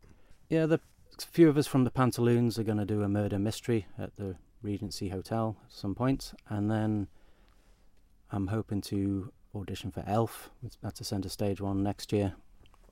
Yeah, 0.49 0.65
the 0.65 0.81
few 1.17 1.49
of 1.49 1.57
us 1.57 1.67
from 1.67 1.85
the 1.85 1.91
Pantaloons 1.91 2.59
are 2.59 2.63
going 2.63 2.77
to 2.77 2.85
do 2.85 3.03
a 3.03 3.09
murder 3.09 3.39
mystery 3.39 3.87
at 3.97 4.15
the 4.17 4.35
Regency 4.61 5.09
Hotel 5.09 5.57
at 5.65 5.71
some 5.71 5.95
point. 5.95 6.33
point, 6.33 6.41
and 6.49 6.69
then 6.69 7.07
I'm 8.31 8.47
hoping 8.47 8.81
to 8.81 9.31
audition 9.55 9.91
for 9.91 10.03
Elf. 10.05 10.49
That's 10.81 10.99
a 11.01 11.03
centre 11.03 11.29
stage 11.29 11.61
one 11.61 11.83
next 11.83 12.11
year. 12.11 12.33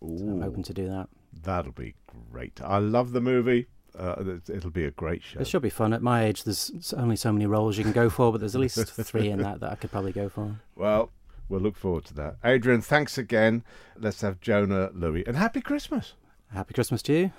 So 0.01 0.23
I'm 0.25 0.41
hoping 0.41 0.63
to 0.63 0.73
do 0.73 0.87
that. 0.87 1.09
That'll 1.33 1.71
be 1.71 1.95
great. 2.31 2.61
I 2.63 2.77
love 2.77 3.11
the 3.11 3.21
movie. 3.21 3.67
Uh, 3.97 4.15
it- 4.45 4.49
it'll 4.49 4.69
be 4.71 4.85
a 4.85 4.91
great 4.91 5.23
show. 5.23 5.39
It 5.39 5.47
should 5.47 5.61
be 5.61 5.69
fun. 5.69 5.93
At 5.93 6.01
my 6.01 6.25
age, 6.25 6.43
there's 6.43 6.93
only 6.97 7.15
so 7.15 7.31
many 7.31 7.45
roles 7.45 7.77
you 7.77 7.83
can 7.83 7.93
go 7.93 8.09
for, 8.09 8.31
but 8.31 8.39
there's 8.41 8.55
at 8.55 8.61
least 8.61 8.77
three 8.87 9.29
in 9.29 9.39
that 9.41 9.59
that 9.61 9.71
I 9.71 9.75
could 9.75 9.91
probably 9.91 10.11
go 10.11 10.29
for. 10.29 10.59
Well, 10.75 11.11
we'll 11.49 11.61
look 11.61 11.77
forward 11.77 12.05
to 12.05 12.13
that. 12.15 12.35
Adrian, 12.43 12.81
thanks 12.81 13.17
again. 13.17 13.63
Let's 13.97 14.21
have 14.21 14.41
Jona 14.41 14.89
Lewie 14.89 15.27
and 15.27 15.37
happy 15.37 15.61
Christmas. 15.61 16.13
Happy 16.53 16.73
Christmas 16.73 17.01
to 17.03 17.13
you. 17.13 17.31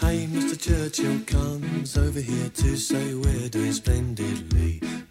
Hey, 0.00 0.26
Mr. 0.30 0.56
Churchill 0.58 1.20
comes 1.26 1.98
over 1.98 2.20
here 2.20 2.48
to 2.48 2.76
say 2.76 3.14
we're 3.14 3.48
doing 3.48 3.72
splendidly. 3.72 4.80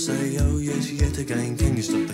Say, 0.00 0.38
oh 0.40 0.56
yes, 0.56 0.90
yet 0.90 1.18
again, 1.18 1.54
can 1.58 1.76
you 1.76 1.82
stop 1.82 2.09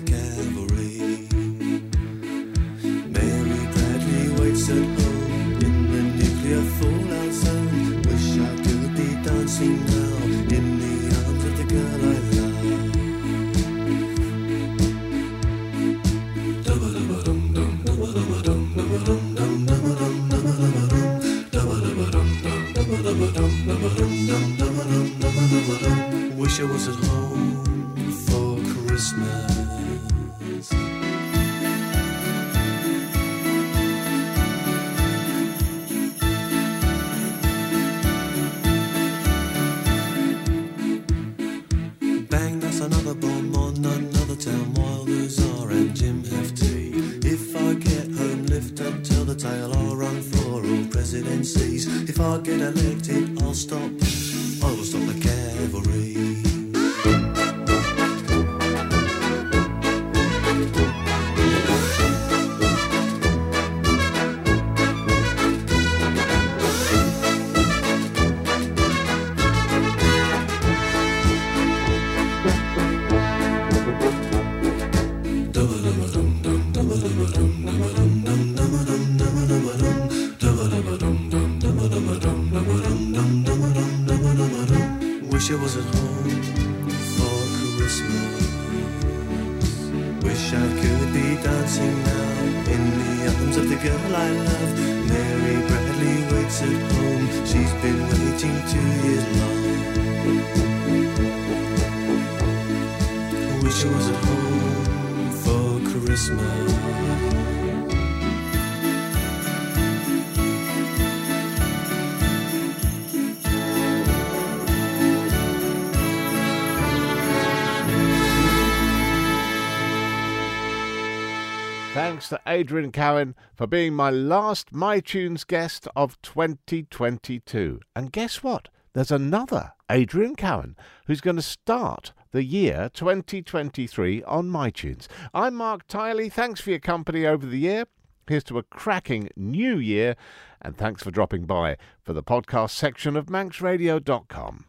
Thanks 122.27 122.43
to 122.45 122.51
Adrian 122.53 122.91
Cowan 122.91 123.37
for 123.55 123.69
being 123.69 123.95
my 123.95 124.11
last 124.11 124.73
MyTunes 124.73 125.47
guest 125.47 125.87
of 125.95 126.21
2022. 126.23 127.79
And 127.95 128.11
guess 128.11 128.43
what? 128.43 128.67
There's 128.95 129.13
another 129.13 129.75
Adrian 129.89 130.35
Cowan 130.35 130.77
who's 131.07 131.21
going 131.21 131.37
to 131.37 131.43
start 131.43 132.13
the 132.33 132.43
year 132.43 132.91
2023 132.93 134.25
on 134.25 134.51
MyTunes. 134.51 135.07
I'm 135.33 135.55
Mark 135.55 135.87
Tiley. 135.87 136.33
Thanks 136.33 136.61
for 136.61 136.71
your 136.71 136.81
company 136.81 137.25
over 137.25 137.47
the 137.47 137.61
year. 137.61 137.85
Here's 138.27 138.43
to 138.45 138.59
a 138.59 138.65
cracking 138.65 139.29
new 139.37 139.79
year, 139.79 140.17
and 140.61 140.77
thanks 140.77 141.05
for 141.05 141.13
dropping 141.13 141.45
by 141.45 141.77
for 142.03 142.13
the 142.13 142.25
podcast 142.25 142.71
section 142.71 143.17
of 143.17 143.27
manxradio.com. 143.27 144.65